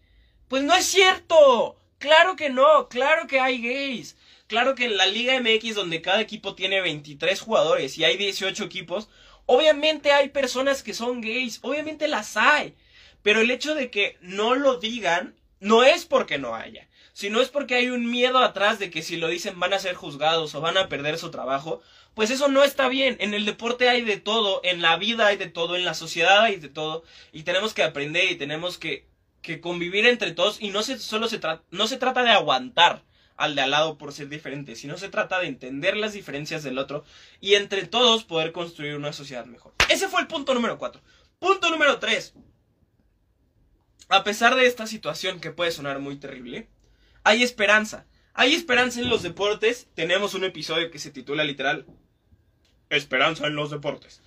Pues 0.49 0.62
no 0.62 0.75
es 0.75 0.85
cierto. 0.85 1.79
Claro 1.99 2.37
que 2.37 2.51
no, 2.51 2.88
claro 2.88 3.27
que 3.27 3.40
hay 3.40 3.61
gays. 3.61 4.17
Claro 4.47 4.75
que 4.75 4.85
en 4.85 4.97
la 4.97 5.07
Liga 5.07 5.40
MX 5.40 5.75
donde 5.75 6.03
cada 6.03 6.21
equipo 6.21 6.55
tiene 6.55 6.81
23 6.81 7.40
jugadores 7.40 7.97
y 7.97 8.05
hay 8.05 8.17
18 8.17 8.64
equipos, 8.64 9.09
obviamente 9.47 10.12
hay 10.12 10.29
personas 10.29 10.83
que 10.83 10.95
son 10.95 11.21
gays, 11.21 11.61
obviamente 11.62 12.09
las 12.09 12.37
hay. 12.37 12.75
Pero 13.23 13.40
el 13.40 13.51
hecho 13.51 13.75
de 13.75 13.90
que 13.90 14.19
no 14.21 14.55
lo 14.55 14.79
digan 14.79 15.35
no 15.61 15.83
es 15.83 16.05
porque 16.05 16.38
no 16.38 16.55
haya 16.55 16.88
si 17.14 17.31
no 17.31 17.40
es 17.40 17.49
porque 17.49 17.77
hay 17.77 17.90
un 17.90 18.11
miedo 18.11 18.38
atrás 18.40 18.81
de 18.81 18.90
que 18.90 19.01
si 19.01 19.17
lo 19.17 19.29
dicen 19.29 19.61
van 19.61 19.73
a 19.73 19.79
ser 19.79 19.95
juzgados 19.95 20.55
o 20.57 20.61
van 20.61 20.77
a 20.77 20.88
perder 20.88 21.17
su 21.17 21.31
trabajo, 21.31 21.81
pues 22.14 22.31
eso 22.31 22.48
no 22.48 22.62
está 22.62 22.88
bien. 22.88 23.16
En 23.20 23.35
el 23.35 23.44
deporte 23.44 23.88
hay 23.88 24.03
de 24.03 24.18
todo, 24.18 24.61
en 24.64 24.81
la 24.83 24.96
vida 24.96 25.27
hay 25.27 25.37
de 25.37 25.48
todo, 25.48 25.77
en 25.77 25.85
la 25.85 25.94
sociedad 25.94 26.42
hay 26.42 26.57
de 26.57 26.68
todo, 26.68 27.05
y 27.33 27.42
tenemos 27.42 27.74
que 27.74 27.83
aprender 27.83 28.31
y 28.31 28.37
tenemos 28.37 28.79
que, 28.79 29.07
que 29.42 29.61
convivir 29.61 30.07
entre 30.07 30.33
todos 30.33 30.61
y 30.61 30.70
no 30.70 30.83
se, 30.83 30.98
solo 30.98 31.29
se, 31.29 31.40
no 31.70 31.87
se 31.87 31.96
trata 31.96 32.22
de 32.22 32.31
aguantar 32.31 33.05
al 33.37 33.55
de 33.57 33.62
al 33.62 33.70
lado 33.72 33.98
por 33.98 34.12
ser 34.12 34.29
diferente, 34.29 34.77
sino 34.77 34.96
se 34.96 35.09
trata 35.09 35.40
de 35.40 35.48
entender 35.48 35.96
las 35.96 36.12
diferencias 36.12 36.62
del 36.62 36.79
otro 36.79 37.05
y 37.40 37.55
entre 37.55 37.87
todos 37.87 38.24
poder 38.24 38.53
construir 38.53 38.94
una 38.94 39.12
sociedad 39.12 39.44
mejor. 39.46 39.74
Ese 39.88 40.09
fue 40.09 40.20
el 40.20 40.29
punto 40.29 40.55
número 40.55 40.79
4. 40.79 41.03
Punto 41.38 41.70
número 41.70 41.98
3. 41.98 42.35
A 44.09 44.22
pesar 44.22 44.55
de 44.55 44.66
esta 44.66 44.87
situación 44.87 45.40
que 45.40 45.50
puede 45.50 45.72
sonar 45.72 45.98
muy 45.98 46.16
terrible, 46.16 46.68
hay 47.24 47.42
esperanza. 47.42 48.07
Hay 48.35 48.55
esperanza 48.55 49.00
en 49.00 49.09
los 49.09 49.22
deportes. 49.22 49.88
Tenemos 49.94 50.35
un 50.35 50.44
episodio 50.44 50.90
que 50.90 50.98
se 50.98 51.11
titula 51.11 51.44
literal 51.44 51.87
Esperanza 52.90 53.47
en 53.47 53.57
los 53.57 53.70
deportes. 53.70 54.20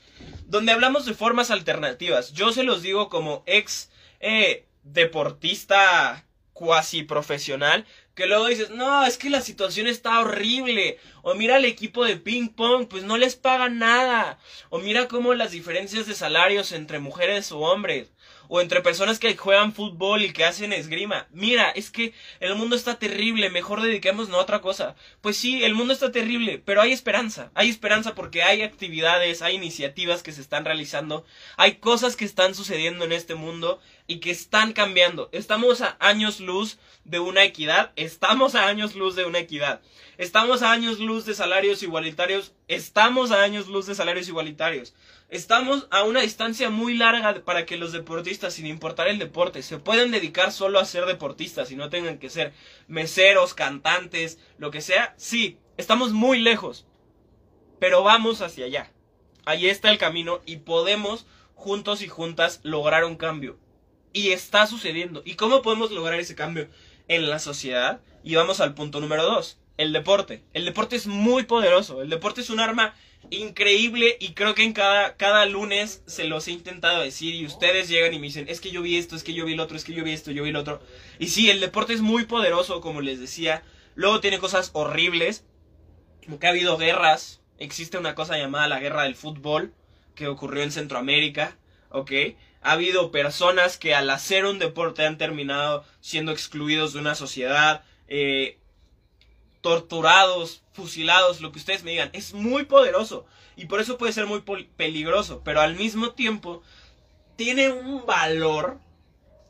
Donde 0.45 0.71
hablamos 0.71 1.05
de 1.05 1.13
formas 1.13 1.51
alternativas. 1.51 2.33
Yo 2.33 2.51
se 2.51 2.63
los 2.63 2.81
digo 2.81 3.09
como 3.09 3.43
ex 3.45 3.89
eh, 4.19 4.65
deportista 4.83 6.25
cuasi 6.53 7.03
profesional 7.03 7.85
que 8.17 8.25
luego 8.25 8.47
dices, 8.47 8.71
no, 8.71 9.05
es 9.05 9.19
que 9.19 9.29
la 9.29 9.41
situación 9.41 9.85
está 9.85 10.19
horrible. 10.19 10.97
O 11.21 11.35
mira 11.35 11.57
el 11.57 11.65
equipo 11.65 12.03
de 12.03 12.17
ping 12.17 12.49
pong, 12.49 12.87
pues 12.87 13.03
no 13.03 13.15
les 13.15 13.35
pagan 13.35 13.77
nada. 13.77 14.39
O 14.69 14.79
mira 14.79 15.07
cómo 15.07 15.35
las 15.35 15.51
diferencias 15.51 16.07
de 16.07 16.15
salarios 16.15 16.71
entre 16.71 16.97
mujeres 16.97 17.51
o 17.51 17.59
hombres 17.59 18.11
o 18.47 18.61
entre 18.61 18.81
personas 18.81 19.19
que 19.19 19.35
juegan 19.35 19.73
fútbol 19.73 20.23
y 20.23 20.33
que 20.33 20.45
hacen 20.45 20.73
esgrima. 20.73 21.27
Mira, 21.31 21.69
es 21.71 21.89
que 21.89 22.13
el 22.39 22.55
mundo 22.55 22.75
está 22.75 22.99
terrible, 22.99 23.49
mejor 23.49 23.81
dediquémonos 23.81 24.29
a 24.29 24.37
otra 24.37 24.61
cosa. 24.61 24.95
Pues 25.21 25.37
sí, 25.37 25.63
el 25.63 25.75
mundo 25.75 25.93
está 25.93 26.11
terrible, 26.11 26.61
pero 26.63 26.81
hay 26.81 26.91
esperanza. 26.91 27.51
Hay 27.53 27.69
esperanza 27.69 28.15
porque 28.15 28.43
hay 28.43 28.61
actividades, 28.61 29.41
hay 29.41 29.55
iniciativas 29.55 30.23
que 30.23 30.31
se 30.31 30.41
están 30.41 30.65
realizando, 30.65 31.25
hay 31.57 31.75
cosas 31.75 32.15
que 32.15 32.25
están 32.25 32.55
sucediendo 32.55 33.05
en 33.05 33.11
este 33.11 33.35
mundo 33.35 33.79
y 34.07 34.19
que 34.19 34.31
están 34.31 34.73
cambiando. 34.73 35.29
Estamos 35.33 35.81
a 35.81 35.97
años 35.99 36.39
luz 36.39 36.79
de 37.03 37.19
una 37.19 37.43
equidad, 37.43 37.91
estamos 37.95 38.55
a 38.55 38.67
años 38.67 38.95
luz 38.95 39.15
de 39.15 39.25
una 39.25 39.39
equidad. 39.39 39.81
Estamos 40.17 40.63
a 40.63 40.71
años 40.71 40.99
luz 40.99 41.25
de 41.25 41.35
salarios 41.35 41.83
igualitarios, 41.83 42.53
estamos 42.67 43.31
a 43.31 43.43
años 43.43 43.67
luz 43.67 43.85
de 43.85 43.95
salarios 43.95 44.27
igualitarios. 44.27 44.95
Estamos 45.29 45.87
a 45.91 46.03
una 46.03 46.21
distancia 46.21 46.69
muy 46.69 46.95
larga 46.95 47.43
para 47.43 47.65
que 47.65 47.77
los 47.77 47.91
deportistas, 47.91 48.53
sin 48.53 48.65
importar 48.65 49.09
el 49.09 49.19
deporte, 49.19 49.61
se 49.61 49.77
puedan 49.77 50.09
dedicar 50.09 50.53
solo 50.53 50.79
a 50.79 50.85
ser 50.85 51.05
deportistas 51.05 51.69
y 51.69 51.75
no 51.75 51.89
tengan 51.89 52.17
que 52.17 52.29
ser 52.29 52.53
meseros, 52.87 53.53
cantantes, 53.53 54.39
lo 54.57 54.71
que 54.71 54.81
sea. 54.81 55.13
Sí, 55.17 55.59
estamos 55.75 56.13
muy 56.13 56.39
lejos, 56.39 56.87
pero 57.77 58.03
vamos 58.03 58.41
hacia 58.41 58.65
allá. 58.65 58.91
Ahí 59.45 59.67
está 59.67 59.91
el 59.91 59.97
camino 59.97 60.41
y 60.45 60.57
podemos 60.57 61.25
juntos 61.55 62.01
y 62.01 62.07
juntas 62.07 62.61
lograr 62.63 63.03
un 63.03 63.17
cambio. 63.17 63.57
Y 64.13 64.29
está 64.29 64.67
sucediendo. 64.67 65.21
¿Y 65.25 65.35
cómo 65.35 65.61
podemos 65.61 65.91
lograr 65.91 66.19
ese 66.19 66.35
cambio 66.35 66.67
en 67.07 67.29
la 67.29 67.39
sociedad? 67.39 68.01
Y 68.23 68.35
vamos 68.35 68.59
al 68.59 68.73
punto 68.73 68.99
número 68.99 69.23
dos, 69.23 69.59
el 69.77 69.93
deporte. 69.93 70.43
El 70.53 70.65
deporte 70.65 70.95
es 70.95 71.07
muy 71.07 71.43
poderoso. 71.43 72.01
El 72.01 72.09
deporte 72.09 72.41
es 72.41 72.49
un 72.49 72.59
arma 72.59 72.95
increíble 73.29 74.17
y 74.19 74.33
creo 74.33 74.55
que 74.55 74.63
en 74.63 74.73
cada, 74.73 75.15
cada 75.17 75.45
lunes 75.45 76.01
se 76.05 76.25
los 76.25 76.47
he 76.47 76.51
intentado 76.51 77.01
decir 77.01 77.35
y 77.35 77.45
ustedes 77.45 77.89
llegan 77.89 78.13
y 78.13 78.19
me 78.19 78.27
dicen, 78.27 78.45
es 78.47 78.61
que 78.61 78.71
yo 78.71 78.81
vi 78.81 78.97
esto, 78.97 79.15
es 79.15 79.23
que 79.23 79.33
yo 79.33 79.45
vi 79.45 79.53
el 79.53 79.59
otro, 79.59 79.75
es 79.75 79.83
que 79.83 79.93
yo 79.93 80.03
vi 80.03 80.11
esto, 80.11 80.31
yo 80.31 80.43
vi 80.43 80.49
el 80.49 80.55
otro. 80.55 80.81
Y 81.19 81.27
sí, 81.27 81.49
el 81.49 81.59
deporte 81.59 81.93
es 81.93 82.01
muy 82.01 82.25
poderoso, 82.25 82.81
como 82.81 83.01
les 83.01 83.19
decía. 83.19 83.63
Luego 83.95 84.19
tiene 84.19 84.39
cosas 84.39 84.69
horribles, 84.73 85.45
como 86.25 86.39
que 86.39 86.47
ha 86.47 86.51
habido 86.51 86.77
guerras. 86.77 87.41
Existe 87.57 87.97
una 87.97 88.15
cosa 88.15 88.37
llamada 88.37 88.67
la 88.67 88.79
guerra 88.79 89.03
del 89.03 89.15
fútbol, 89.15 89.73
que 90.15 90.27
ocurrió 90.27 90.63
en 90.63 90.71
Centroamérica, 90.71 91.57
¿ok? 91.89 92.11
Ha 92.67 92.73
habido 92.73 93.11
personas 93.11 93.77
que 93.77 93.95
al 93.95 94.09
hacer 94.09 94.45
un 94.45 94.59
deporte 94.59 95.05
han 95.05 95.17
terminado 95.17 95.85
siendo 96.01 96.33
excluidos 96.33 96.91
de 96.91 96.99
una 96.99 97.15
sociedad. 97.15 97.85
Eh, 98.09 98.59
torturados, 99.61 100.63
fusilados, 100.73 101.39
lo 101.39 101.53
que 101.53 101.59
ustedes 101.59 101.83
me 101.83 101.91
digan. 101.91 102.09
Es 102.11 102.33
muy 102.33 102.65
poderoso 102.65 103.25
y 103.55 103.67
por 103.67 103.79
eso 103.79 103.97
puede 103.97 104.11
ser 104.11 104.25
muy 104.25 104.41
peligroso, 104.75 105.43
pero 105.45 105.61
al 105.61 105.75
mismo 105.75 106.11
tiempo 106.11 106.61
tiene 107.37 107.69
un 107.69 108.05
valor, 108.05 108.79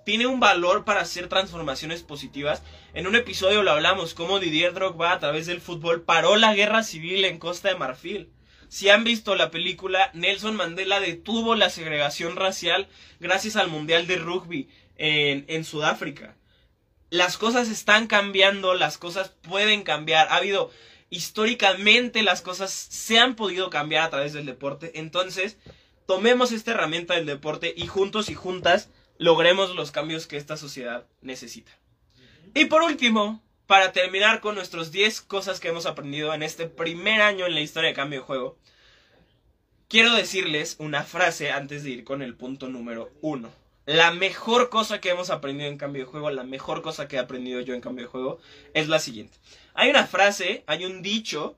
tiene 0.05 0.27
un 0.27 0.39
valor 0.39 0.85
para 0.85 1.01
hacer 1.01 1.27
transformaciones 1.27 2.03
positivas. 2.03 2.61
En 2.93 3.07
un 3.07 3.15
episodio 3.15 3.63
lo 3.63 3.71
hablamos, 3.71 4.13
cómo 4.13 4.39
Didier 4.39 4.73
Drogba 4.73 5.11
a 5.11 5.19
través 5.19 5.47
del 5.47 5.59
fútbol 5.59 6.03
paró 6.03 6.35
la 6.35 6.53
guerra 6.53 6.83
civil 6.83 7.25
en 7.25 7.39
Costa 7.39 7.69
de 7.69 7.75
Marfil. 7.75 8.29
Si 8.69 8.89
han 8.89 9.03
visto 9.03 9.35
la 9.35 9.51
película, 9.51 10.11
Nelson 10.13 10.55
Mandela 10.55 10.99
detuvo 10.99 11.55
la 11.55 11.69
segregación 11.69 12.35
racial 12.35 12.87
gracias 13.19 13.55
al 13.55 13.69
Mundial 13.69 14.07
de 14.07 14.17
Rugby 14.17 14.69
en, 14.97 15.45
en 15.47 15.63
Sudáfrica 15.63 16.35
las 17.09 17.37
cosas 17.37 17.69
están 17.69 18.07
cambiando, 18.07 18.73
las 18.73 18.97
cosas 18.97 19.29
pueden 19.41 19.83
cambiar. 19.83 20.27
Ha 20.29 20.37
habido 20.37 20.71
históricamente 21.09 22.21
las 22.21 22.41
cosas 22.41 22.71
se 22.71 23.19
han 23.19 23.35
podido 23.35 23.69
cambiar 23.69 24.03
a 24.03 24.09
través 24.09 24.33
del 24.33 24.45
deporte. 24.45 24.99
Entonces, 24.99 25.57
tomemos 26.05 26.51
esta 26.51 26.71
herramienta 26.71 27.13
del 27.13 27.25
deporte 27.25 27.73
y 27.75 27.87
juntos 27.87 28.29
y 28.29 28.33
juntas 28.33 28.89
logremos 29.17 29.75
los 29.75 29.91
cambios 29.91 30.27
que 30.27 30.37
esta 30.37 30.57
sociedad 30.57 31.07
necesita. 31.21 31.71
Y 32.53 32.65
por 32.65 32.81
último, 32.81 33.41
para 33.67 33.91
terminar 33.91 34.41
con 34.41 34.55
nuestros 34.55 34.91
10 34.91 35.21
cosas 35.21 35.59
que 35.59 35.67
hemos 35.67 35.85
aprendido 35.85 36.33
en 36.33 36.41
este 36.41 36.67
primer 36.67 37.21
año 37.21 37.45
en 37.45 37.53
la 37.53 37.61
historia 37.61 37.89
de 37.89 37.95
cambio 37.95 38.21
de 38.21 38.25
juego, 38.25 38.57
quiero 39.87 40.13
decirles 40.13 40.75
una 40.79 41.03
frase 41.03 41.51
antes 41.51 41.83
de 41.83 41.91
ir 41.91 42.03
con 42.03 42.21
el 42.21 42.35
punto 42.35 42.69
número 42.69 43.11
1 43.21 43.67
la 43.87 44.11
mejor 44.11 44.69
cosa 44.69 44.99
que 44.99 45.09
hemos 45.09 45.29
aprendido 45.29 45.69
en 45.69 45.77
cambio 45.77 46.03
de 46.03 46.11
juego, 46.11 46.29
la 46.29 46.43
mejor 46.43 46.81
cosa 46.81 47.07
que 47.07 47.15
he 47.15 47.19
aprendido 47.19 47.61
yo 47.61 47.73
en 47.73 47.79
cambio 47.79 48.03
de 48.03 48.11
juego, 48.11 48.37
es 48.73 48.89
la 48.89 48.99
siguiente. 48.99 49.37
Hay 49.73 49.89
una 49.89 50.05
frase, 50.05 50.65
hay 50.67 50.83
un 50.83 51.01
dicho 51.01 51.55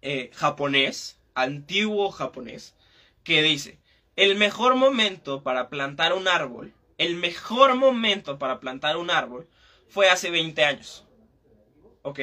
eh, 0.00 0.30
japonés, 0.32 1.18
antiguo 1.34 2.12
japonés, 2.12 2.76
que 3.24 3.42
dice, 3.42 3.78
el 4.14 4.36
mejor 4.36 4.76
momento 4.76 5.42
para 5.42 5.70
plantar 5.70 6.12
un 6.12 6.28
árbol, 6.28 6.72
el 6.98 7.16
mejor 7.16 7.74
momento 7.74 8.38
para 8.38 8.60
plantar 8.60 8.96
un 8.96 9.10
árbol 9.10 9.48
fue 9.88 10.10
hace 10.10 10.30
20 10.30 10.64
años. 10.64 11.04
¿Ok? 12.02 12.20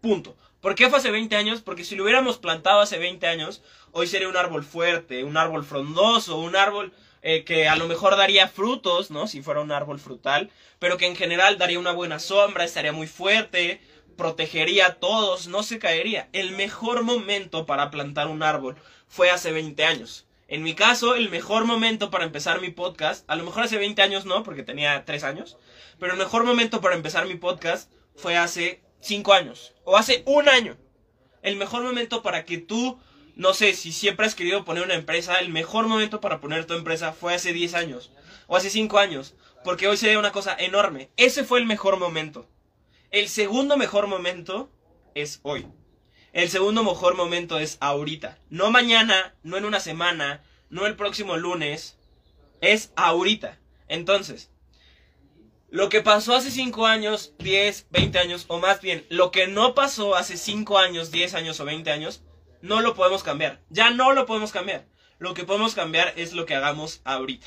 Punto. 0.00 0.36
¿Por 0.60 0.74
qué 0.74 0.88
fue 0.88 0.98
hace 0.98 1.10
20 1.10 1.34
años? 1.36 1.60
Porque 1.60 1.84
si 1.84 1.96
lo 1.96 2.04
hubiéramos 2.04 2.38
plantado 2.38 2.80
hace 2.80 2.98
20 2.98 3.26
años, 3.26 3.62
hoy 3.90 4.06
sería 4.06 4.28
un 4.28 4.36
árbol 4.36 4.62
fuerte, 4.62 5.24
un 5.24 5.36
árbol 5.36 5.64
frondoso, 5.64 6.38
un 6.38 6.54
árbol 6.54 6.92
eh, 7.22 7.44
que 7.44 7.68
a 7.68 7.76
lo 7.76 7.88
mejor 7.88 8.16
daría 8.16 8.48
frutos, 8.48 9.10
¿no? 9.10 9.26
Si 9.26 9.42
fuera 9.42 9.60
un 9.60 9.72
árbol 9.72 9.98
frutal, 9.98 10.50
pero 10.78 10.98
que 10.98 11.06
en 11.06 11.16
general 11.16 11.58
daría 11.58 11.78
una 11.78 11.92
buena 11.92 12.18
sombra, 12.18 12.64
estaría 12.64 12.92
muy 12.92 13.06
fuerte, 13.06 13.80
protegería 14.16 14.86
a 14.86 14.94
todos, 14.94 15.48
no 15.48 15.62
se 15.62 15.78
caería. 15.78 16.28
El 16.32 16.52
mejor 16.52 17.02
momento 17.02 17.66
para 17.66 17.90
plantar 17.90 18.28
un 18.28 18.42
árbol 18.42 18.76
fue 19.08 19.30
hace 19.30 19.52
20 19.52 19.84
años. 19.84 20.26
En 20.52 20.62
mi 20.62 20.74
caso, 20.74 21.14
el 21.14 21.30
mejor 21.30 21.64
momento 21.64 22.10
para 22.10 22.26
empezar 22.26 22.60
mi 22.60 22.68
podcast, 22.68 23.24
a 23.26 23.36
lo 23.36 23.44
mejor 23.44 23.62
hace 23.62 23.78
20 23.78 24.02
años 24.02 24.26
no, 24.26 24.42
porque 24.42 24.62
tenía 24.62 25.02
3 25.06 25.24
años, 25.24 25.56
pero 25.98 26.12
el 26.12 26.18
mejor 26.18 26.44
momento 26.44 26.82
para 26.82 26.94
empezar 26.94 27.26
mi 27.26 27.36
podcast 27.36 27.90
fue 28.16 28.36
hace 28.36 28.82
5 29.00 29.32
años, 29.32 29.72
o 29.84 29.96
hace 29.96 30.22
un 30.26 30.50
año. 30.50 30.76
El 31.40 31.56
mejor 31.56 31.82
momento 31.82 32.20
para 32.20 32.44
que 32.44 32.58
tú 32.58 33.00
no 33.34 33.54
sé, 33.54 33.72
si 33.72 33.92
siempre 33.92 34.26
has 34.26 34.34
querido 34.34 34.66
poner 34.66 34.84
una 34.84 34.92
empresa, 34.92 35.40
el 35.40 35.48
mejor 35.48 35.88
momento 35.88 36.20
para 36.20 36.38
poner 36.38 36.66
tu 36.66 36.74
empresa 36.74 37.14
fue 37.14 37.32
hace 37.32 37.54
10 37.54 37.72
años 37.72 38.12
o 38.46 38.54
hace 38.54 38.68
5 38.68 38.98
años, 38.98 39.34
porque 39.64 39.88
hoy 39.88 39.96
sería 39.96 40.18
una 40.18 40.32
cosa 40.32 40.54
enorme. 40.58 41.08
Ese 41.16 41.44
fue 41.44 41.60
el 41.60 41.66
mejor 41.66 41.98
momento. 41.98 42.46
El 43.10 43.30
segundo 43.30 43.78
mejor 43.78 44.06
momento 44.06 44.70
es 45.14 45.40
hoy. 45.44 45.66
El 46.32 46.48
segundo 46.48 46.82
mejor 46.82 47.14
momento 47.14 47.58
es 47.58 47.76
ahorita. 47.80 48.38
No 48.48 48.70
mañana, 48.70 49.34
no 49.42 49.58
en 49.58 49.66
una 49.66 49.80
semana, 49.80 50.42
no 50.70 50.86
el 50.86 50.96
próximo 50.96 51.36
lunes. 51.36 51.98
Es 52.62 52.92
ahorita. 52.96 53.58
Entonces, 53.88 54.50
lo 55.68 55.90
que 55.90 56.00
pasó 56.00 56.34
hace 56.34 56.50
5 56.50 56.86
años, 56.86 57.34
10, 57.38 57.86
20 57.90 58.18
años, 58.18 58.44
o 58.48 58.58
más 58.58 58.80
bien, 58.80 59.04
lo 59.10 59.30
que 59.30 59.46
no 59.46 59.74
pasó 59.74 60.14
hace 60.14 60.38
5 60.38 60.78
años, 60.78 61.10
10 61.10 61.34
años 61.34 61.60
o 61.60 61.66
20 61.66 61.90
años, 61.90 62.22
no 62.62 62.80
lo 62.80 62.94
podemos 62.94 63.22
cambiar. 63.22 63.60
Ya 63.68 63.90
no 63.90 64.12
lo 64.12 64.24
podemos 64.24 64.52
cambiar. 64.52 64.86
Lo 65.18 65.34
que 65.34 65.44
podemos 65.44 65.74
cambiar 65.74 66.14
es 66.16 66.32
lo 66.32 66.46
que 66.46 66.54
hagamos 66.54 67.02
ahorita. 67.04 67.46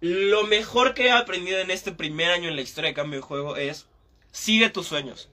Lo 0.00 0.44
mejor 0.46 0.94
que 0.94 1.06
he 1.06 1.10
aprendido 1.10 1.58
en 1.60 1.70
este 1.70 1.92
primer 1.92 2.30
año 2.30 2.48
en 2.48 2.56
la 2.56 2.62
historia 2.62 2.88
de 2.88 2.94
cambio 2.94 3.20
de 3.20 3.26
juego 3.26 3.56
es 3.56 3.86
sigue 4.30 4.68
tus 4.68 4.88
sueños. 4.88 5.30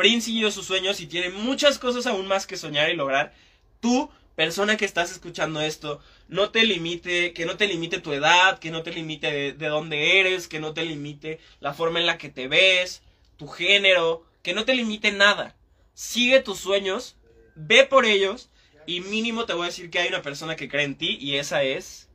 Prince 0.00 0.26
siguió 0.26 0.50
sus 0.50 0.66
sueños 0.66 1.00
y 1.00 1.06
tiene 1.06 1.28
muchas 1.28 1.78
cosas 1.78 2.06
aún 2.06 2.26
más 2.26 2.46
que 2.46 2.56
soñar 2.56 2.90
y 2.90 2.96
lograr. 2.96 3.34
Tú, 3.80 4.10
persona 4.34 4.76
que 4.76 4.86
estás 4.86 5.10
escuchando 5.10 5.60
esto, 5.60 6.00
no 6.26 6.50
te 6.50 6.64
limite, 6.64 7.34
que 7.34 7.44
no 7.44 7.56
te 7.56 7.66
limite 7.66 8.00
tu 8.00 8.12
edad, 8.12 8.58
que 8.58 8.70
no 8.70 8.82
te 8.82 8.92
limite 8.92 9.30
de, 9.30 9.52
de 9.52 9.66
dónde 9.68 10.20
eres, 10.20 10.48
que 10.48 10.58
no 10.58 10.72
te 10.72 10.84
limite 10.84 11.38
la 11.60 11.74
forma 11.74 12.00
en 12.00 12.06
la 12.06 12.16
que 12.16 12.30
te 12.30 12.48
ves, 12.48 13.02
tu 13.36 13.46
género, 13.46 14.24
que 14.42 14.54
no 14.54 14.64
te 14.64 14.74
limite 14.74 15.12
nada. 15.12 15.54
Sigue 15.92 16.40
tus 16.40 16.58
sueños 16.58 17.16
ve 17.54 17.86
por 17.86 18.06
ellos 18.06 18.48
y 18.86 19.00
mínimo 19.00 19.44
te 19.44 19.52
voy 19.52 19.64
a 19.64 19.66
decir 19.66 19.90
que 19.90 19.98
hay 19.98 20.08
una 20.08 20.22
persona 20.22 20.56
que 20.56 20.68
cree 20.68 20.84
en 20.84 20.96
ti 20.96 21.18
y 21.20 21.36
esa 21.36 21.62
es 21.62 22.08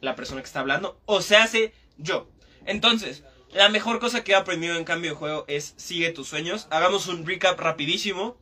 la 0.00 0.14
persona 0.14 0.40
que 0.40 0.46
está 0.46 0.60
hablando, 0.60 1.00
o 1.06 1.20
se 1.22 1.36
hace 1.36 1.72
yo. 1.96 2.28
Entonces, 2.64 3.22
La 3.52 3.68
mejor 3.68 3.98
cosa 3.98 4.22
que 4.22 4.32
he 4.32 4.36
aprendido 4.36 4.76
en 4.76 4.84
cambio 4.84 5.10
de 5.10 5.16
juego 5.16 5.44
es 5.48 5.74
sigue 5.76 6.12
tus 6.12 6.28
sueños. 6.28 6.68
Hagamos 6.70 7.08
un 7.08 7.26
recap 7.26 7.58
rapidísimo. 7.58 8.36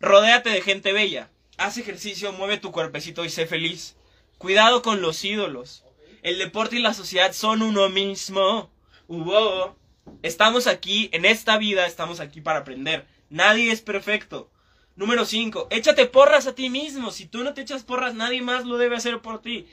Rodéate 0.00 0.48
de 0.48 0.62
gente 0.62 0.94
bella. 0.94 1.30
Haz 1.58 1.76
ejercicio, 1.76 2.32
mueve 2.32 2.56
tu 2.56 2.72
cuerpecito 2.72 3.26
y 3.26 3.30
sé 3.30 3.46
feliz. 3.46 3.96
Cuidado 4.38 4.80
con 4.80 5.02
los 5.02 5.22
ídolos. 5.22 5.84
El 6.22 6.38
deporte 6.38 6.76
y 6.76 6.78
la 6.80 6.94
sociedad 6.94 7.32
son 7.32 7.60
uno 7.60 7.90
mismo. 7.90 8.70
Hubo. 9.06 9.76
Estamos 10.22 10.66
aquí, 10.66 11.10
en 11.12 11.24
esta 11.26 11.58
vida 11.58 11.86
estamos 11.86 12.20
aquí 12.20 12.40
para 12.40 12.60
aprender. 12.60 13.06
Nadie 13.28 13.70
es 13.70 13.82
perfecto. 13.82 14.50
Número 14.94 15.26
5. 15.26 15.68
Échate 15.70 16.06
porras 16.06 16.46
a 16.46 16.54
ti 16.54 16.70
mismo. 16.70 17.10
Si 17.10 17.26
tú 17.26 17.44
no 17.44 17.52
te 17.52 17.60
echas 17.60 17.84
porras, 17.84 18.14
nadie 18.14 18.40
más 18.40 18.64
lo 18.64 18.78
debe 18.78 18.96
hacer 18.96 19.20
por 19.20 19.42
ti. 19.42 19.66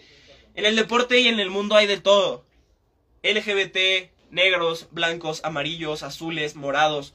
En 0.53 0.65
el 0.65 0.75
deporte 0.75 1.21
y 1.21 1.29
en 1.29 1.39
el 1.39 1.49
mundo 1.49 1.75
hay 1.75 1.87
de 1.87 2.01
todo. 2.01 2.45
LGBT, 3.23 4.11
negros, 4.33 4.87
blancos, 4.91 5.41
amarillos, 5.43 6.03
azules, 6.03 6.55
morados. 6.55 7.13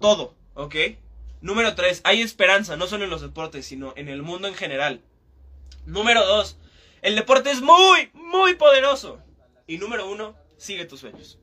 Todo, 0.00 0.34
¿ok? 0.54 0.74
Número 1.40 1.74
3. 1.74 2.00
Hay 2.04 2.20
esperanza, 2.20 2.76
no 2.76 2.86
solo 2.86 3.04
en 3.04 3.10
los 3.10 3.20
deportes, 3.20 3.66
sino 3.66 3.92
en 3.96 4.08
el 4.08 4.22
mundo 4.22 4.48
en 4.48 4.54
general. 4.54 5.00
Número 5.86 6.26
2. 6.26 6.56
El 7.02 7.16
deporte 7.16 7.50
es 7.50 7.60
muy, 7.60 8.10
muy 8.14 8.54
poderoso. 8.54 9.20
Y 9.66 9.78
número 9.78 10.10
1. 10.10 10.34
Sigue 10.56 10.84
tus 10.84 11.00
sueños. 11.00 11.38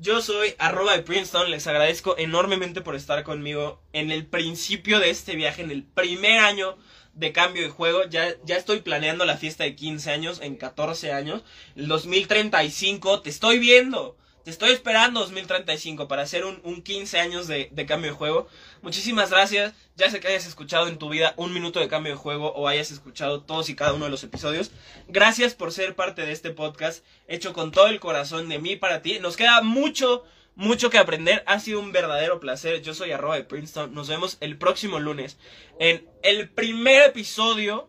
Yo 0.00 0.22
soy 0.22 0.54
arroba 0.58 0.92
de 0.96 1.02
Princeton, 1.02 1.50
les 1.50 1.66
agradezco 1.66 2.16
enormemente 2.18 2.82
por 2.82 2.94
estar 2.94 3.24
conmigo 3.24 3.82
en 3.92 4.12
el 4.12 4.26
principio 4.26 5.00
de 5.00 5.10
este 5.10 5.34
viaje, 5.34 5.62
en 5.62 5.72
el 5.72 5.82
primer 5.82 6.38
año 6.38 6.78
de 7.18 7.32
cambio 7.32 7.62
de 7.62 7.70
juego. 7.70 8.04
Ya, 8.04 8.34
ya 8.44 8.56
estoy 8.56 8.80
planeando 8.80 9.24
la 9.24 9.36
fiesta 9.36 9.64
de 9.64 9.74
15 9.74 10.10
años 10.10 10.40
en 10.40 10.56
14 10.56 11.12
años. 11.12 11.42
El 11.76 11.88
2035, 11.88 13.20
te 13.20 13.30
estoy 13.30 13.58
viendo. 13.58 14.16
Te 14.44 14.52
estoy 14.52 14.70
esperando 14.70 15.20
2035 15.20 16.08
para 16.08 16.22
hacer 16.22 16.46
un, 16.46 16.60
un 16.62 16.80
15 16.82 17.18
años 17.18 17.48
de, 17.48 17.68
de, 17.70 17.86
cambio 17.86 18.12
de 18.12 18.16
juego. 18.16 18.48
Muchísimas 18.80 19.30
gracias. 19.30 19.74
Ya 19.96 20.10
sé 20.10 20.20
que 20.20 20.28
hayas 20.28 20.46
escuchado 20.46 20.88
en 20.88 20.96
tu 20.96 21.10
vida 21.10 21.34
un 21.36 21.52
minuto 21.52 21.80
de 21.80 21.88
cambio 21.88 22.12
de 22.12 22.18
juego 22.18 22.52
o 22.54 22.66
hayas 22.66 22.90
escuchado 22.90 23.42
todos 23.42 23.68
y 23.68 23.74
cada 23.74 23.92
uno 23.92 24.06
de 24.06 24.10
los 24.10 24.24
episodios. 24.24 24.70
Gracias 25.08 25.54
por 25.54 25.72
ser 25.72 25.94
parte 25.96 26.24
de 26.24 26.32
este 26.32 26.50
podcast 26.50 27.04
hecho 27.26 27.52
con 27.52 27.72
todo 27.72 27.88
el 27.88 28.00
corazón 28.00 28.48
de 28.48 28.58
mí 28.58 28.76
para 28.76 29.02
ti. 29.02 29.18
Nos 29.18 29.36
queda 29.36 29.60
mucho, 29.60 30.24
mucho 30.58 30.90
que 30.90 30.98
aprender. 30.98 31.44
Ha 31.46 31.60
sido 31.60 31.78
un 31.78 31.92
verdadero 31.92 32.40
placer. 32.40 32.82
Yo 32.82 32.92
soy 32.92 33.12
arroba 33.12 33.36
de 33.36 33.44
Princeton. 33.44 33.94
Nos 33.94 34.08
vemos 34.08 34.38
el 34.40 34.58
próximo 34.58 34.98
lunes 34.98 35.38
en 35.78 36.06
el 36.22 36.50
primer 36.50 37.04
episodio 37.04 37.88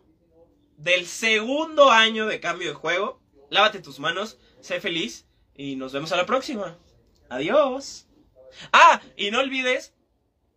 del 0.76 1.06
segundo 1.06 1.90
año 1.90 2.26
de 2.26 2.38
cambio 2.38 2.68
de 2.68 2.74
juego. 2.74 3.20
Lávate 3.50 3.80
tus 3.80 3.98
manos. 3.98 4.38
Sé 4.60 4.80
feliz. 4.80 5.26
Y 5.56 5.74
nos 5.74 5.92
vemos 5.92 6.12
a 6.12 6.16
la 6.16 6.26
próxima. 6.26 6.78
Adiós. 7.28 8.06
Ah, 8.72 9.02
y 9.16 9.32
no 9.32 9.40
olvides, 9.40 9.92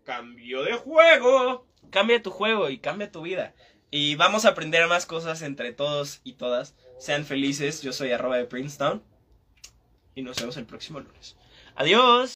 cambio 0.04 0.64
de 0.64 0.74
juego. 0.74 1.68
Cambia 1.90 2.22
tu 2.22 2.30
juego 2.30 2.70
y 2.70 2.78
cambia 2.78 3.12
tu 3.12 3.24
vida. 3.24 3.56
Y 3.90 4.16
vamos 4.16 4.46
a 4.46 4.50
aprender 4.50 4.88
más 4.88 5.08
cosas 5.08 5.42
entre 5.42 5.74
todos 5.74 6.22
y 6.24 6.34
todas. 6.34 6.76
Sean 7.00 7.26
felices. 7.26 7.82
Yo 7.82 7.92
soy 7.92 8.12
arroba 8.12 8.38
de 8.38 8.46
Princeton. 8.46 9.04
Y 10.14 10.22
nos 10.22 10.40
vemos 10.40 10.58
el 10.58 10.68
próximo 10.68 11.00
lunes. 11.00 11.38
Adiós. 11.76 12.34